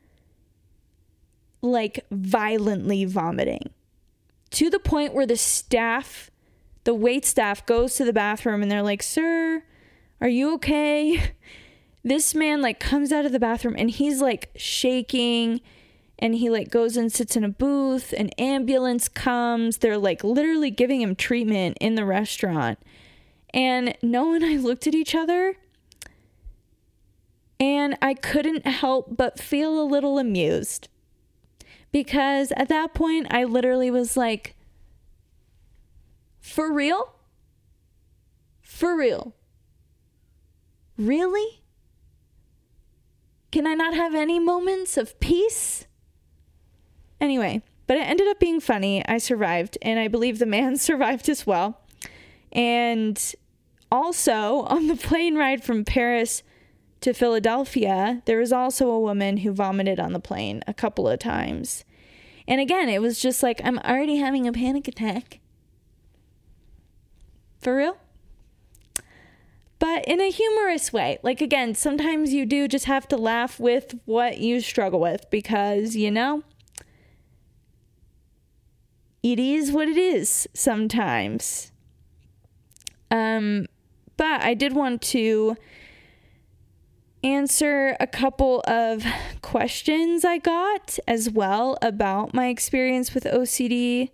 like 1.60 2.06
violently 2.10 3.04
vomiting 3.04 3.74
to 4.56 4.70
the 4.70 4.78
point 4.78 5.12
where 5.12 5.26
the 5.26 5.36
staff, 5.36 6.30
the 6.84 6.94
wait 6.94 7.26
staff, 7.26 7.66
goes 7.66 7.94
to 7.96 8.06
the 8.06 8.12
bathroom 8.12 8.62
and 8.62 8.70
they're 8.70 8.80
like, 8.80 9.02
Sir, 9.02 9.62
are 10.20 10.28
you 10.28 10.54
okay? 10.54 11.32
This 12.02 12.36
man 12.36 12.62
like 12.62 12.78
comes 12.78 13.10
out 13.10 13.26
of 13.26 13.32
the 13.32 13.40
bathroom 13.40 13.74
and 13.76 13.90
he's 13.90 14.20
like 14.20 14.50
shaking 14.54 15.60
and 16.20 16.36
he 16.36 16.48
like 16.48 16.70
goes 16.70 16.96
and 16.96 17.12
sits 17.12 17.34
in 17.34 17.42
a 17.42 17.48
booth 17.48 18.12
an 18.12 18.28
ambulance 18.38 19.08
comes. 19.08 19.78
They're 19.78 19.98
like 19.98 20.22
literally 20.22 20.70
giving 20.70 21.00
him 21.00 21.16
treatment 21.16 21.76
in 21.80 21.96
the 21.96 22.04
restaurant. 22.04 22.78
And 23.52 23.98
Noah 24.04 24.36
and 24.36 24.44
I 24.44 24.54
looked 24.54 24.86
at 24.86 24.94
each 24.94 25.16
other 25.16 25.56
and 27.58 27.98
I 28.00 28.14
couldn't 28.14 28.68
help 28.68 29.16
but 29.16 29.40
feel 29.40 29.82
a 29.82 29.82
little 29.82 30.20
amused 30.20 30.86
because 31.96 32.52
at 32.56 32.68
that 32.68 32.92
point 32.92 33.26
I 33.30 33.44
literally 33.44 33.90
was 33.90 34.18
like 34.18 34.54
for 36.38 36.70
real 36.70 37.14
for 38.60 38.94
real 38.94 39.34
really 40.98 41.62
can 43.50 43.66
I 43.66 43.72
not 43.72 43.94
have 43.94 44.14
any 44.14 44.38
moments 44.38 44.98
of 44.98 45.18
peace 45.20 45.86
Anyway, 47.20 47.62
but 47.86 47.96
it 47.96 48.06
ended 48.06 48.28
up 48.28 48.38
being 48.38 48.60
funny. 48.60 49.02
I 49.06 49.16
survived, 49.16 49.78
and 49.80 49.98
I 49.98 50.06
believe 50.08 50.38
the 50.38 50.44
man 50.44 50.76
survived 50.76 51.30
as 51.30 51.46
well. 51.46 51.80
And 52.52 53.18
also, 53.90 54.66
on 54.68 54.86
the 54.86 54.96
plane 54.96 55.34
ride 55.36 55.64
from 55.64 55.82
Paris 55.84 56.42
to 57.00 57.14
Philadelphia, 57.14 58.22
there 58.26 58.38
was 58.38 58.52
also 58.52 58.90
a 58.90 59.00
woman 59.00 59.38
who 59.38 59.52
vomited 59.52 59.98
on 59.98 60.12
the 60.12 60.20
plane 60.20 60.62
a 60.66 60.74
couple 60.74 61.08
of 61.08 61.18
times. 61.18 61.85
And 62.48 62.60
again, 62.60 62.88
it 62.88 63.00
was 63.00 63.20
just 63.20 63.42
like, 63.42 63.60
I'm 63.64 63.78
already 63.80 64.16
having 64.16 64.46
a 64.46 64.52
panic 64.52 64.86
attack. 64.88 65.40
For 67.58 67.76
real? 67.76 67.96
But 69.78 70.04
in 70.06 70.20
a 70.20 70.30
humorous 70.30 70.92
way. 70.92 71.18
Like, 71.22 71.40
again, 71.40 71.74
sometimes 71.74 72.32
you 72.32 72.46
do 72.46 72.68
just 72.68 72.86
have 72.86 73.08
to 73.08 73.16
laugh 73.16 73.58
with 73.58 73.94
what 74.04 74.38
you 74.38 74.60
struggle 74.60 75.00
with 75.00 75.28
because, 75.30 75.96
you 75.96 76.10
know, 76.10 76.44
it 79.22 79.38
is 79.38 79.72
what 79.72 79.88
it 79.88 79.96
is 79.96 80.48
sometimes. 80.54 81.72
Um, 83.10 83.66
but 84.16 84.42
I 84.42 84.54
did 84.54 84.74
want 84.74 85.02
to 85.02 85.56
answer 87.26 87.96
a 87.98 88.06
couple 88.06 88.62
of 88.66 89.04
questions 89.42 90.24
I 90.24 90.38
got 90.38 90.98
as 91.08 91.28
well 91.28 91.76
about 91.82 92.32
my 92.32 92.48
experience 92.48 93.14
with 93.14 93.24
OCD 93.24 94.10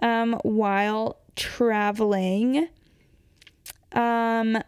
um, 0.00 0.38
while 0.42 1.18
traveling. 1.36 2.68
Um, 3.92 4.58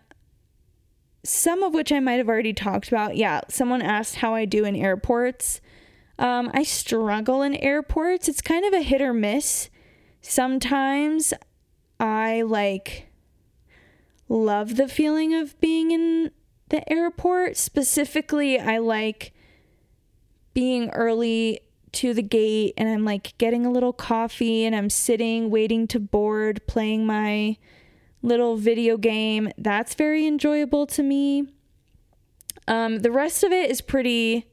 some 1.25 1.63
of 1.63 1.75
which 1.75 1.93
I 1.93 2.01
might 2.01 2.15
have 2.15 2.29
already 2.29 2.53
talked 2.53 2.89
about. 2.89 3.17
Yeah, 3.17 3.41
someone 3.49 3.83
asked 3.83 4.17
how 4.17 4.35
I 4.35 4.45
do 4.45 4.65
in 4.65 4.77
airports. 4.77 5.61
Um, 6.19 6.51
I 6.53 6.63
struggle 6.63 7.43
in 7.43 7.55
airports. 7.57 8.29
It's 8.29 8.41
kind 8.41 8.65
of 8.65 8.73
a 8.73 8.83
hit 8.83 9.01
or 9.01 9.15
miss. 9.15 9.71
Sometimes 10.21 11.33
I 11.99 12.43
like 12.43 13.09
love 14.29 14.77
the 14.77 14.89
feeling 14.89 15.35
of 15.35 15.59
being 15.61 15.91
in 15.91 16.31
the 16.71 16.91
airport. 16.91 17.57
Specifically, 17.57 18.59
I 18.59 18.79
like 18.79 19.33
being 20.55 20.91
early 20.91 21.61
to 21.93 22.15
the 22.15 22.23
gate 22.23 22.75
and 22.77 22.89
I'm 22.89 23.05
like 23.05 23.37
getting 23.39 23.67
a 23.67 23.71
little 23.71 23.93
coffee 23.93 24.65
and 24.65 24.75
I'm 24.75 24.91
sitting 24.91 25.51
waiting 25.51 25.87
to 25.89 26.01
board, 26.01 26.61
playing 26.67 27.07
my 27.07 27.57
little 28.23 28.57
video 28.57 28.97
game. 28.97 29.51
That's 29.59 29.95
very 29.95 30.27
enjoyable 30.27 30.87
to 30.89 31.03
me. 31.03 31.49
Um, 32.69 33.01
the 33.01 33.11
rest 33.11 33.43
of 33.43 33.53
it 33.53 33.71
is 33.71 33.81
pretty 33.81 34.47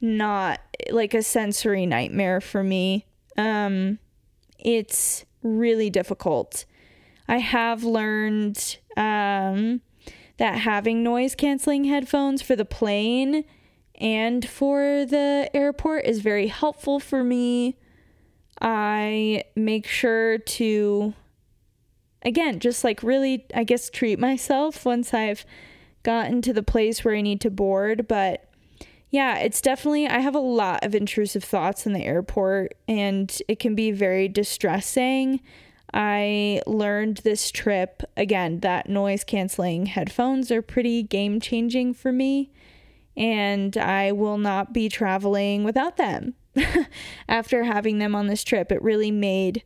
not 0.00 0.60
like 0.90 1.14
a 1.14 1.22
sensory 1.22 1.86
nightmare 1.86 2.40
for 2.40 2.62
me. 2.62 3.06
Um, 3.36 3.98
it's 4.58 5.24
really 5.42 5.90
difficult. 5.90 6.64
I 7.28 7.38
have 7.38 7.84
learned 7.84 8.78
um, 8.96 9.80
that 10.38 10.58
having 10.58 11.02
noise 11.02 11.34
canceling 11.34 11.84
headphones 11.84 12.42
for 12.42 12.56
the 12.56 12.64
plane 12.64 13.44
and 13.96 14.48
for 14.48 15.04
the 15.04 15.50
airport 15.54 16.04
is 16.04 16.20
very 16.20 16.48
helpful 16.48 16.98
for 16.98 17.22
me. 17.22 17.76
I 18.60 19.44
make 19.54 19.86
sure 19.86 20.38
to, 20.38 21.14
again, 22.22 22.60
just 22.60 22.84
like 22.84 23.02
really, 23.02 23.46
I 23.54 23.64
guess, 23.64 23.90
treat 23.90 24.18
myself 24.18 24.84
once 24.84 25.12
I've 25.12 25.44
gotten 26.02 26.42
to 26.42 26.52
the 26.52 26.62
place 26.62 27.04
where 27.04 27.14
I 27.14 27.20
need 27.20 27.40
to 27.42 27.50
board. 27.50 28.08
But 28.08 28.48
yeah, 29.10 29.38
it's 29.38 29.60
definitely, 29.60 30.08
I 30.08 30.20
have 30.20 30.34
a 30.34 30.40
lot 30.40 30.84
of 30.84 30.94
intrusive 30.94 31.44
thoughts 31.44 31.86
in 31.86 31.92
the 31.92 32.04
airport 32.04 32.74
and 32.88 33.36
it 33.46 33.58
can 33.58 33.74
be 33.74 33.90
very 33.90 34.26
distressing. 34.26 35.40
I 35.94 36.62
learned 36.66 37.18
this 37.18 37.50
trip 37.50 38.02
again 38.16 38.60
that 38.60 38.88
noise 38.88 39.24
canceling 39.24 39.86
headphones 39.86 40.50
are 40.50 40.62
pretty 40.62 41.02
game 41.02 41.40
changing 41.40 41.94
for 41.94 42.12
me, 42.12 42.50
and 43.16 43.76
I 43.76 44.12
will 44.12 44.38
not 44.38 44.72
be 44.72 44.88
traveling 44.88 45.64
without 45.64 45.96
them. 45.96 46.34
After 47.28 47.64
having 47.64 47.98
them 47.98 48.14
on 48.14 48.26
this 48.26 48.44
trip, 48.44 48.72
it 48.72 48.82
really 48.82 49.10
made 49.10 49.64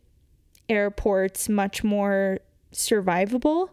airports 0.69 1.49
much 1.49 1.85
more 1.85 2.41
survivable 2.73 3.71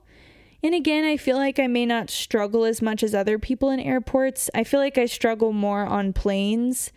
and 0.64 0.74
again, 0.74 1.04
I 1.04 1.18
feel 1.18 1.36
like 1.36 1.60
I 1.60 1.68
may 1.68 1.86
not 1.86 2.10
struggle 2.10 2.64
as 2.64 2.82
much 2.82 3.04
as 3.04 3.14
other 3.14 3.38
people 3.38 3.70
in 3.70 3.82
airports. 3.82 4.50
I 4.56 4.64
feel 4.64 4.80
like 4.80 4.98
I 4.98 5.08
struggle 5.08 5.52
more 5.52 5.86
on 5.86 6.14
planes. 6.14 6.94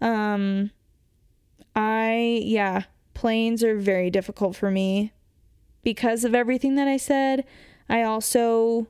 Um, 0.00 0.70
I, 1.76 2.40
yeah, 2.42 2.84
planes 3.22 3.62
are 3.62 3.76
very 3.78 4.10
difficult 4.10 4.56
for 4.56 4.68
me 4.68 5.12
because 5.84 6.24
of 6.24 6.34
everything 6.34 6.74
that 6.74 6.88
I 6.88 6.96
said. 6.96 7.44
I 7.88 8.02
also 8.02 8.88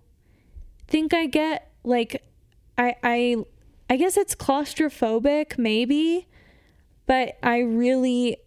think 0.89 1.13
I 1.13 1.27
get 1.27 1.71
like, 1.85 2.25
I, 2.79 2.97
I, 3.03 3.37
I 3.91 3.97
guess 3.99 4.17
it's 4.17 4.35
claustrophobic, 4.35 5.59
maybe, 5.59 6.29
but 7.05 7.37
I 7.43 7.59
really, 7.59 8.39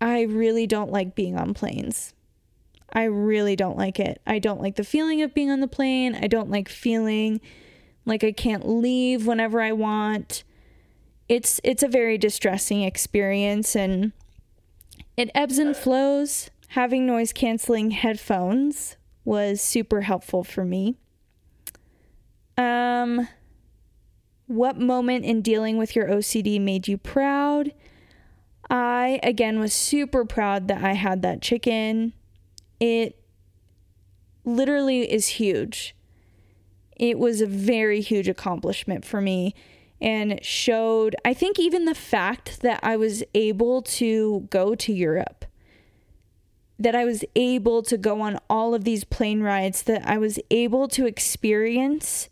I 0.00 0.22
really 0.22 0.66
don't 0.66 0.90
like 0.90 1.14
being 1.14 1.38
on 1.38 1.54
planes. 1.54 2.14
I 2.92 3.04
really 3.04 3.54
don't 3.54 3.78
like 3.78 4.00
it. 4.00 4.20
I 4.26 4.40
don't 4.40 4.60
like 4.60 4.74
the 4.74 4.82
feeling 4.82 5.22
of 5.22 5.34
being 5.34 5.52
on 5.52 5.60
the 5.60 5.68
plane. 5.68 6.18
I 6.20 6.26
don't 6.26 6.50
like 6.50 6.68
feeling 6.68 7.40
like 8.04 8.24
I 8.24 8.32
can't 8.32 8.68
leave 8.68 9.24
whenever 9.24 9.62
I 9.62 9.70
want. 9.70 10.42
It's 11.28 11.60
it's 11.62 11.84
a 11.84 11.88
very 11.88 12.18
distressing 12.18 12.82
experience 12.82 13.76
and 13.76 14.10
it 15.16 15.30
ebbs 15.34 15.58
and 15.58 15.76
flows. 15.76 16.50
Having 16.68 17.06
noise 17.06 17.32
canceling 17.34 17.90
headphones 17.90 18.96
was 19.24 19.60
super 19.60 20.02
helpful 20.02 20.42
for 20.42 20.64
me. 20.64 20.96
Um 22.56 23.28
what 24.46 24.78
moment 24.78 25.24
in 25.24 25.40
dealing 25.40 25.78
with 25.78 25.96
your 25.96 26.08
OCD 26.08 26.60
made 26.60 26.88
you 26.88 26.98
proud? 26.98 27.72
I 28.70 29.20
again 29.22 29.58
was 29.58 29.72
super 29.72 30.24
proud 30.24 30.68
that 30.68 30.82
I 30.82 30.92
had 30.94 31.22
that 31.22 31.42
chicken 31.42 32.14
it 32.82 33.16
literally 34.44 35.02
is 35.02 35.28
huge. 35.28 35.94
It 36.96 37.16
was 37.16 37.40
a 37.40 37.46
very 37.46 38.00
huge 38.00 38.28
accomplishment 38.28 39.04
for 39.04 39.20
me 39.20 39.54
and 40.02 40.44
showed, 40.44 41.14
I 41.24 41.32
think, 41.32 41.60
even 41.60 41.84
the 41.84 41.94
fact 41.94 42.60
that 42.62 42.80
I 42.82 42.96
was 42.96 43.22
able 43.34 43.82
to 43.82 44.48
go 44.50 44.74
to 44.74 44.92
Europe, 44.92 45.44
that 46.76 46.96
I 46.96 47.04
was 47.04 47.24
able 47.36 47.82
to 47.84 47.96
go 47.96 48.20
on 48.20 48.40
all 48.50 48.74
of 48.74 48.82
these 48.82 49.04
plane 49.04 49.42
rides, 49.42 49.82
that 49.84 50.04
I 50.04 50.18
was 50.18 50.40
able 50.50 50.88
to 50.88 51.06
experience 51.06 52.28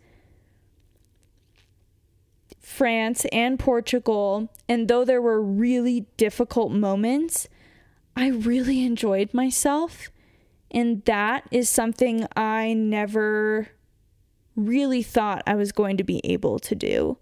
France 2.59 3.25
and 3.31 3.57
Portugal. 3.57 4.51
And 4.68 4.89
though 4.89 5.05
there 5.05 5.23
were 5.23 5.41
really 5.41 6.07
difficult 6.16 6.73
moments, 6.73 7.49
I 8.16 8.31
really 8.31 8.85
enjoyed 8.85 9.33
myself. 9.33 10.11
And 10.73 11.05
that 11.05 11.47
is 11.53 11.71
something 11.71 12.27
I 12.35 12.73
never 12.73 13.68
really 14.57 15.05
thought 15.05 15.45
I 15.47 15.55
was 15.55 15.71
going 15.71 15.97
to 15.99 16.05
be 16.05 16.21
able 16.25 16.59
to 16.59 16.75
do. 16.75 17.16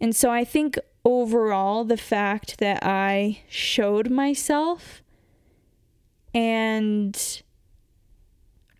And 0.00 0.14
so 0.14 0.30
I 0.30 0.44
think 0.44 0.78
overall, 1.04 1.84
the 1.84 1.96
fact 1.96 2.58
that 2.58 2.84
I 2.84 3.40
showed 3.48 4.10
myself 4.10 5.02
and 6.34 7.42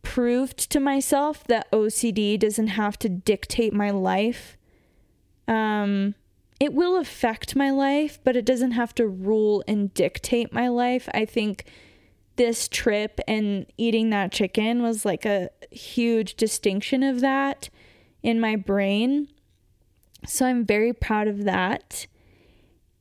proved 0.02 0.70
to 0.70 0.80
myself 0.80 1.44
that 1.44 1.70
OCD 1.70 2.38
doesn't 2.38 2.68
have 2.68 2.98
to 2.98 3.08
dictate 3.08 3.72
my 3.72 3.90
life. 3.90 4.56
Um, 5.46 6.14
it 6.60 6.72
will 6.72 6.96
affect 6.96 7.54
my 7.54 7.70
life, 7.70 8.18
but 8.24 8.36
it 8.36 8.44
doesn't 8.44 8.72
have 8.72 8.94
to 8.96 9.06
rule 9.06 9.62
and 9.68 9.92
dictate 9.94 10.52
my 10.52 10.68
life. 10.68 11.08
I 11.14 11.24
think 11.24 11.64
this 12.36 12.68
trip 12.68 13.20
and 13.28 13.66
eating 13.76 14.10
that 14.10 14.32
chicken 14.32 14.82
was 14.82 15.04
like 15.04 15.24
a 15.24 15.50
huge 15.70 16.36
distinction 16.36 17.02
of 17.02 17.20
that 17.20 17.68
in 18.22 18.40
my 18.40 18.56
brain. 18.56 19.28
So 20.26 20.46
I'm 20.46 20.64
very 20.64 20.92
proud 20.92 21.28
of 21.28 21.44
that. 21.44 22.06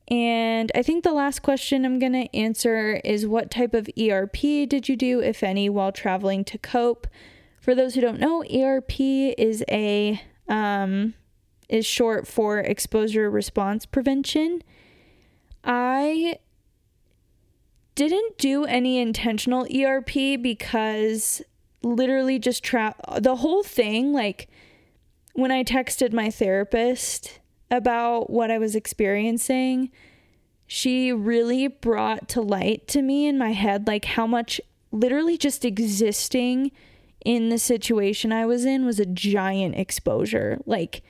And 0.08 0.72
I 0.74 0.82
think 0.82 1.04
the 1.04 1.12
last 1.12 1.42
question 1.42 1.84
I'm 1.84 1.98
going 1.98 2.14
to 2.14 2.34
answer 2.34 3.00
is 3.04 3.26
what 3.26 3.50
type 3.50 3.74
of 3.74 3.90
ERP 4.00 4.36
did 4.68 4.88
you 4.88 4.96
do, 4.96 5.20
if 5.20 5.42
any, 5.42 5.68
while 5.68 5.92
traveling 5.92 6.44
to 6.44 6.58
cope? 6.58 7.06
For 7.60 7.74
those 7.74 7.94
who 7.94 8.00
don't 8.00 8.18
know, 8.18 8.42
ERP 8.44 8.98
is 9.00 9.62
a 9.70 10.22
um, 10.48 11.12
is 11.68 11.84
short 11.84 12.26
for 12.26 12.60
exposure 12.60 13.30
response 13.30 13.84
prevention. 13.84 14.62
I 15.62 16.38
didn't 17.94 18.38
do 18.38 18.64
any 18.64 18.98
intentional 18.98 19.66
ERP 19.74 20.40
because 20.40 21.42
literally 21.82 22.38
just 22.38 22.64
tra- 22.64 22.94
the 23.18 23.36
whole 23.36 23.62
thing 23.62 24.12
like 24.12 24.48
when 25.38 25.52
I 25.52 25.62
texted 25.62 26.12
my 26.12 26.32
therapist 26.32 27.38
about 27.70 28.28
what 28.28 28.50
I 28.50 28.58
was 28.58 28.74
experiencing, 28.74 29.92
she 30.66 31.12
really 31.12 31.68
brought 31.68 32.28
to 32.30 32.40
light 32.40 32.88
to 32.88 33.02
me 33.02 33.28
in 33.28 33.38
my 33.38 33.52
head 33.52 33.86
like 33.86 34.04
how 34.04 34.26
much 34.26 34.60
literally 34.90 35.38
just 35.38 35.64
existing 35.64 36.72
in 37.24 37.50
the 37.50 37.58
situation 37.58 38.32
I 38.32 38.46
was 38.46 38.64
in 38.64 38.84
was 38.84 38.98
a 38.98 39.06
giant 39.06 39.76
exposure. 39.76 40.58
Like 40.66 41.02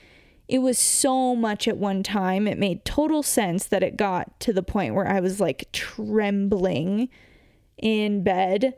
it 0.47 0.59
was 0.59 0.79
so 0.79 1.35
much 1.35 1.67
at 1.67 1.79
one 1.79 2.03
time. 2.03 2.47
It 2.47 2.59
made 2.59 2.85
total 2.85 3.23
sense 3.23 3.65
that 3.65 3.83
it 3.83 3.97
got 3.97 4.39
to 4.41 4.53
the 4.53 4.63
point 4.63 4.95
where 4.95 5.09
I 5.09 5.21
was 5.21 5.41
like 5.41 5.73
trembling 5.73 7.09
in 7.79 8.23
bed 8.23 8.75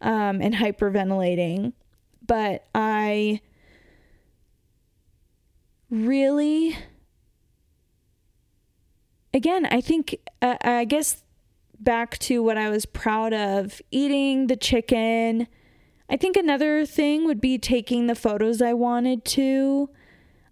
um, 0.00 0.42
and 0.42 0.56
hyperventilating. 0.56 1.74
But 2.26 2.66
I 2.74 3.40
really, 5.90 6.76
again, 9.32 9.66
I 9.66 9.80
think, 9.80 10.16
uh, 10.42 10.56
I 10.62 10.84
guess 10.84 11.22
back 11.78 12.18
to 12.18 12.42
what 12.42 12.56
I 12.56 12.70
was 12.70 12.86
proud 12.86 13.32
of 13.32 13.80
eating 13.90 14.46
the 14.46 14.56
chicken. 14.56 15.46
I 16.08 16.16
think 16.16 16.36
another 16.36 16.86
thing 16.86 17.24
would 17.26 17.40
be 17.40 17.58
taking 17.58 18.06
the 18.06 18.14
photos 18.14 18.62
I 18.62 18.72
wanted 18.72 19.24
to. 19.26 19.90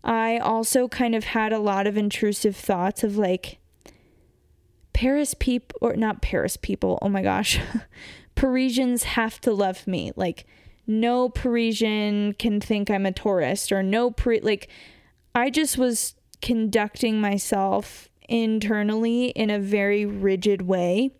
I 0.04 0.38
also 0.38 0.88
kind 0.88 1.14
of 1.14 1.24
had 1.24 1.52
a 1.52 1.58
lot 1.58 1.86
of 1.86 1.96
intrusive 1.96 2.56
thoughts 2.56 3.04
of 3.04 3.16
like 3.16 3.58
Paris 4.92 5.34
people, 5.34 5.78
or 5.80 5.94
not 5.94 6.22
Paris 6.22 6.56
people, 6.56 6.98
oh 7.02 7.08
my 7.08 7.22
gosh. 7.22 7.58
Parisians 8.34 9.04
have 9.04 9.40
to 9.42 9.52
love 9.52 9.86
me. 9.86 10.12
Like, 10.16 10.46
no 10.86 11.28
Parisian 11.28 12.34
can 12.34 12.60
think 12.60 12.90
I'm 12.90 13.06
a 13.06 13.12
tourist, 13.12 13.72
or 13.72 13.82
no, 13.82 14.10
Par- 14.10 14.38
like, 14.42 14.68
I 15.34 15.50
just 15.50 15.78
was 15.78 16.14
conducting 16.40 17.20
myself 17.20 18.08
internally 18.28 19.26
in 19.28 19.50
a 19.50 19.58
very 19.58 20.04
rigid 20.04 20.62
way. 20.62 21.12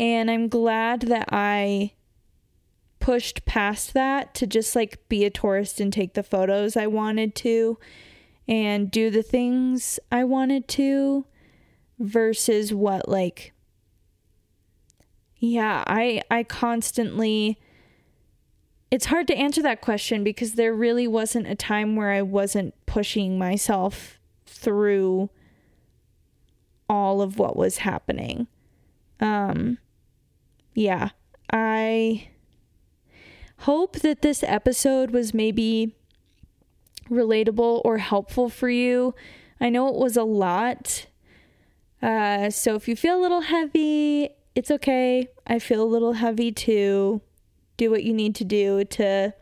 And 0.00 0.30
I'm 0.30 0.48
glad 0.48 1.02
that 1.02 1.28
I 1.32 1.92
pushed 3.00 3.44
past 3.44 3.94
that 3.94 4.34
to 4.34 4.46
just 4.46 4.76
like 4.76 5.08
be 5.08 5.24
a 5.24 5.30
tourist 5.30 5.80
and 5.80 5.92
take 5.92 6.14
the 6.14 6.22
photos 6.22 6.76
I 6.76 6.86
wanted 6.86 7.34
to 7.36 7.78
and 8.46 8.90
do 8.90 9.10
the 9.10 9.22
things 9.22 9.98
I 10.12 10.24
wanted 10.24 10.68
to 10.68 11.26
versus 11.98 12.72
what 12.72 13.08
like 13.08 13.52
yeah, 15.40 15.84
I 15.86 16.22
I 16.30 16.42
constantly 16.42 17.58
it's 18.90 19.06
hard 19.06 19.26
to 19.28 19.36
answer 19.36 19.62
that 19.62 19.80
question 19.80 20.24
because 20.24 20.54
there 20.54 20.74
really 20.74 21.06
wasn't 21.06 21.46
a 21.46 21.54
time 21.54 21.96
where 21.96 22.10
I 22.10 22.22
wasn't 22.22 22.74
pushing 22.86 23.38
myself 23.38 24.18
through 24.46 25.30
all 26.88 27.20
of 27.20 27.38
what 27.38 27.56
was 27.56 27.78
happening. 27.78 28.46
Um 29.20 29.78
yeah, 30.74 31.10
I 31.52 32.28
hope 33.58 33.96
that 34.00 34.22
this 34.22 34.42
episode 34.44 35.10
was 35.10 35.34
maybe 35.34 35.96
relatable 37.10 37.82
or 37.84 37.98
helpful 37.98 38.48
for 38.48 38.68
you. 38.68 39.14
I 39.60 39.70
know 39.70 39.88
it 39.88 39.96
was 39.96 40.16
a 40.16 40.22
lot. 40.22 41.06
Uh, 42.00 42.50
so 42.50 42.76
if 42.76 42.86
you 42.86 42.94
feel 42.94 43.18
a 43.18 43.22
little 43.22 43.40
heavy, 43.40 44.30
it's 44.54 44.70
okay. 44.70 45.28
I 45.46 45.58
feel 45.58 45.82
a 45.82 45.84
little 45.84 46.12
heavy 46.14 46.52
too. 46.52 47.20
Do 47.78 47.90
what 47.90 48.04
you 48.04 48.12
need 48.12 48.34
to 48.34 48.44
do 48.44 48.84
to 48.84 49.32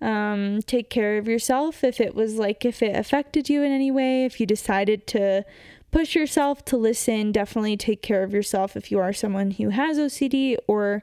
um, 0.00 0.60
take 0.62 0.88
care 0.88 1.18
of 1.18 1.28
yourself. 1.28 1.84
If 1.84 2.00
it 2.00 2.14
was 2.14 2.36
like, 2.36 2.64
if 2.64 2.82
it 2.82 2.96
affected 2.96 3.50
you 3.50 3.62
in 3.62 3.70
any 3.70 3.90
way, 3.90 4.24
if 4.24 4.40
you 4.40 4.46
decided 4.46 5.06
to 5.08 5.44
push 5.90 6.14
yourself 6.14 6.64
to 6.66 6.76
listen, 6.76 7.32
definitely 7.32 7.76
take 7.76 8.02
care 8.02 8.22
of 8.22 8.32
yourself 8.32 8.76
if 8.76 8.90
you 8.90 8.98
are 8.98 9.12
someone 9.12 9.50
who 9.52 9.70
has 9.70 9.98
OCD 9.98 10.56
or 10.66 11.02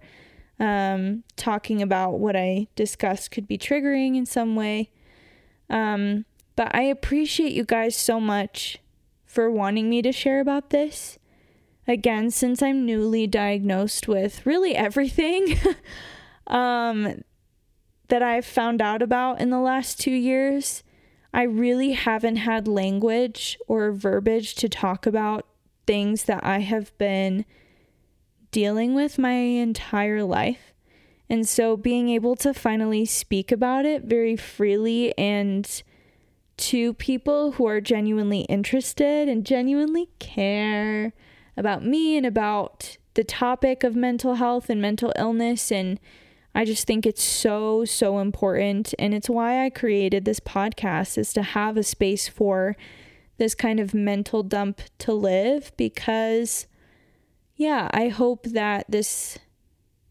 um, 0.60 1.24
talking 1.36 1.82
about 1.82 2.20
what 2.20 2.36
I 2.36 2.68
discussed 2.76 3.32
could 3.32 3.48
be 3.48 3.58
triggering 3.58 4.16
in 4.16 4.26
some 4.26 4.56
way. 4.56 4.90
Um, 5.70 6.26
but 6.56 6.74
I 6.74 6.84
appreciate 6.84 7.52
you 7.52 7.64
guys 7.64 7.96
so 7.96 8.20
much 8.20 8.80
for 9.26 9.52
wanting 9.52 9.90
me 9.90 10.02
to 10.02 10.12
share 10.12 10.40
about 10.40 10.72
this. 10.72 11.20
Again, 11.88 12.32
since 12.32 12.62
I'm 12.62 12.86
newly 12.86 13.28
diagnosed 13.28 14.08
with 14.08 14.46
really 14.46 14.76
everything 14.76 15.58
um, 16.48 17.22
that 18.08 18.22
I've 18.22 18.46
found 18.46 18.82
out 18.82 19.02
about 19.02 19.40
in 19.40 19.50
the 19.50 19.60
last 19.60 20.00
two 20.00 20.12
years, 20.12 20.84
I 21.34 21.44
really 21.44 21.92
haven't 21.92 22.38
had 22.38 22.68
language 22.68 23.58
or 23.68 23.92
verbiage 23.92 24.56
to 24.56 24.70
talk 24.70 25.06
about 25.06 25.46
things 25.86 26.24
that 26.24 26.44
I 26.44 26.60
have 26.60 26.98
been 26.98 27.46
dealing 28.52 28.94
with 28.94 29.20
my 29.20 29.34
entire 29.34 30.24
life. 30.24 30.74
And 31.30 31.48
so 31.48 31.76
being 31.76 32.10
able 32.10 32.36
to 32.38 32.54
finally 32.54 33.06
speak 33.06 33.52
about 33.52 33.86
it 33.86 34.04
very 34.04 34.38
freely 34.38 35.18
and 35.18 35.84
to 36.58 36.94
people 36.94 37.54
who 37.54 37.68
are 37.68 37.82
genuinely 37.82 38.42
interested 38.42 39.28
and 39.28 39.46
genuinely 39.46 40.10
care 40.20 41.14
about 41.56 41.86
me 41.86 42.18
and 42.18 42.26
about 42.26 42.98
the 43.14 43.24
topic 43.24 43.84
of 43.84 43.96
mental 43.96 44.36
health 44.36 44.70
and 44.70 44.82
mental 44.82 45.12
illness 45.18 45.72
and 45.72 46.00
I 46.56 46.66
just 46.66 46.88
think 46.88 47.06
it's 47.06 47.24
so 47.24 47.86
so 47.86 48.20
important. 48.20 48.94
And 48.98 49.14
it's 49.14 49.30
why 49.30 49.66
I 49.66 49.70
created 49.70 50.26
this 50.26 50.40
podcast 50.40 51.18
is 51.18 51.34
to 51.34 51.44
have 51.44 51.78
a 51.78 51.84
space 51.84 52.28
for 52.28 52.76
this 53.38 53.54
kind 53.54 53.80
of 53.80 53.94
mental 53.94 54.44
dump 54.44 54.82
to 55.00 55.14
live 55.14 55.72
because 55.78 56.68
yeah, 57.56 57.90
I 57.92 58.10
hope 58.10 58.46
that 58.48 58.86
this 58.90 59.40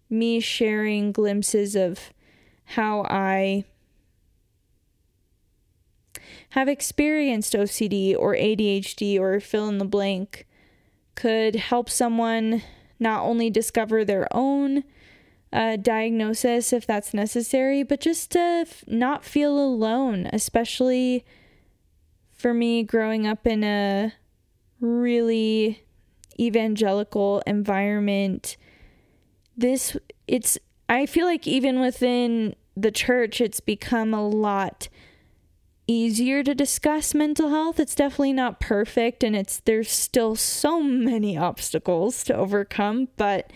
me 0.08 0.40
sharing 0.40 1.12
glimpses 1.12 1.74
of 1.74 2.12
how 2.64 3.02
I 3.08 3.64
have 6.50 6.68
experienced 6.68 7.54
OCD 7.54 8.16
or 8.16 8.34
ADHD 8.34 9.18
or 9.18 9.38
fill 9.40 9.68
in 9.68 9.78
the 9.78 9.84
blank 9.84 10.46
could 11.14 11.56
help 11.56 11.90
someone 11.90 12.62
not 12.98 13.22
only 13.22 13.50
discover 13.50 14.04
their 14.04 14.26
own 14.32 14.84
uh, 15.52 15.76
diagnosis 15.76 16.72
if 16.72 16.86
that's 16.86 17.14
necessary, 17.14 17.82
but 17.82 18.00
just 18.00 18.32
to 18.32 18.38
f- 18.38 18.84
not 18.86 19.24
feel 19.24 19.58
alone, 19.58 20.28
especially 20.32 21.24
for 22.32 22.52
me 22.52 22.82
growing 22.82 23.26
up 23.26 23.46
in 23.46 23.64
a 23.64 24.12
really 24.80 25.82
evangelical 26.38 27.42
environment. 27.46 28.56
This 29.56 29.96
it's 30.28 30.58
i 30.88 31.06
feel 31.06 31.24
like 31.24 31.46
even 31.46 31.80
within 31.80 32.54
the 32.76 32.90
church 32.90 33.40
it's 33.40 33.60
become 33.60 34.12
a 34.12 34.28
lot 34.28 34.88
easier 35.88 36.42
to 36.42 36.52
discuss 36.54 37.14
mental 37.14 37.50
health. 37.50 37.78
It's 37.78 37.94
definitely 37.94 38.32
not 38.32 38.60
perfect 38.60 39.22
and 39.22 39.36
it's 39.36 39.60
there's 39.60 39.90
still 39.90 40.34
so 40.34 40.82
many 40.82 41.38
obstacles 41.38 42.24
to 42.24 42.34
overcome 42.34 43.08
but 43.16 43.52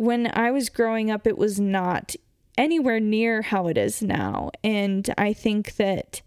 when 0.00 0.30
i 0.34 0.50
was 0.50 0.68
growing 0.68 1.10
up 1.10 1.26
it 1.26 1.38
was 1.38 1.60
not 1.60 2.14
anywhere 2.56 3.00
near 3.00 3.42
how 3.42 3.66
it 3.66 3.76
is 3.76 4.02
now 4.02 4.50
and 4.62 5.12
i 5.16 5.32
think 5.32 5.76
that 5.76 6.22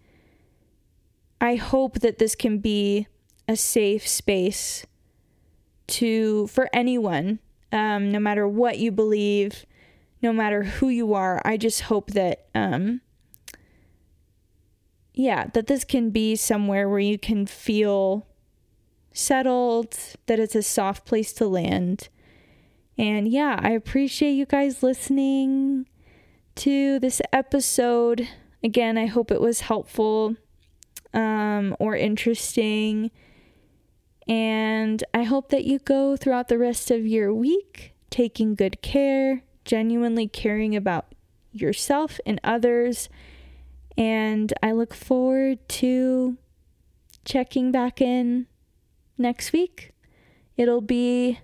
i 1.41 1.55
hope 1.55 1.99
that 1.99 2.17
this 2.17 2.35
can 2.35 2.59
be 2.59 3.07
a 3.47 3.55
safe 3.55 4.07
space 4.07 4.85
to 5.87 6.47
for 6.47 6.69
anyone, 6.73 7.39
um, 7.71 8.11
no 8.11 8.19
matter 8.19 8.47
what 8.47 8.79
you 8.79 8.91
believe, 8.91 9.65
no 10.21 10.31
matter 10.31 10.63
who 10.63 10.89
you 10.89 11.13
are. 11.13 11.41
I 11.45 11.57
just 11.57 11.81
hope 11.81 12.11
that, 12.11 12.47
um, 12.55 13.01
yeah, 15.13 15.47
that 15.53 15.67
this 15.67 15.83
can 15.83 16.09
be 16.09 16.35
somewhere 16.35 16.87
where 16.89 16.99
you 16.99 17.19
can 17.19 17.45
feel 17.45 18.27
settled, 19.11 19.97
that 20.25 20.39
it's 20.39 20.55
a 20.55 20.63
soft 20.63 21.05
place 21.05 21.33
to 21.33 21.45
land. 21.45 22.09
And 22.97 23.27
yeah, 23.27 23.59
I 23.61 23.71
appreciate 23.71 24.33
you 24.33 24.45
guys 24.45 24.83
listening 24.83 25.87
to 26.55 26.99
this 26.99 27.21
episode. 27.31 28.27
Again, 28.63 28.97
I 28.97 29.07
hope 29.07 29.31
it 29.31 29.41
was 29.41 29.61
helpful 29.61 30.35
um, 31.13 31.75
or 31.79 31.95
interesting. 31.95 33.11
And 34.27 35.03
I 35.13 35.23
hope 35.23 35.49
that 35.49 35.65
you 35.65 35.79
go 35.79 36.15
throughout 36.15 36.47
the 36.47 36.57
rest 36.57 36.91
of 36.91 37.05
your 37.05 37.33
week 37.33 37.93
taking 38.09 38.53
good 38.53 38.81
care, 38.83 39.41
genuinely 39.65 40.27
caring 40.27 40.75
about 40.75 41.07
yourself 41.51 42.19
and 42.27 42.39
others. 42.43 43.09
And 43.97 44.53
I 44.61 44.71
look 44.71 44.93
forward 44.93 45.67
to 45.69 46.37
checking 47.25 47.71
back 47.71 48.01
in 48.01 48.45
next 49.17 49.51
week. 49.51 49.91
It'll 50.57 50.81
be, 50.81 51.39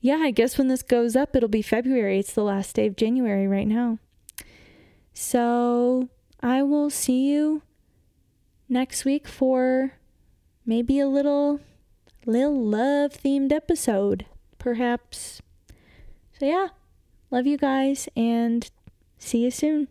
yeah, 0.00 0.18
I 0.22 0.30
guess 0.30 0.56
when 0.56 0.68
this 0.68 0.82
goes 0.82 1.14
up, 1.14 1.36
it'll 1.36 1.48
be 1.48 1.62
February. 1.62 2.18
It's 2.18 2.32
the 2.32 2.42
last 2.42 2.74
day 2.74 2.86
of 2.86 2.96
January 2.96 3.46
right 3.46 3.68
now. 3.68 3.98
So 5.12 6.08
I 6.40 6.62
will 6.62 6.88
see 6.88 7.30
you 7.30 7.62
next 8.68 9.04
week 9.04 9.28
for 9.28 9.94
maybe 10.64 11.00
a 11.00 11.08
little 11.08 11.60
little 12.24 12.62
love 12.62 13.12
themed 13.12 13.50
episode 13.50 14.26
perhaps 14.58 15.42
so 16.38 16.46
yeah 16.46 16.68
love 17.30 17.46
you 17.46 17.56
guys 17.56 18.08
and 18.14 18.70
see 19.18 19.38
you 19.38 19.50
soon 19.50 19.88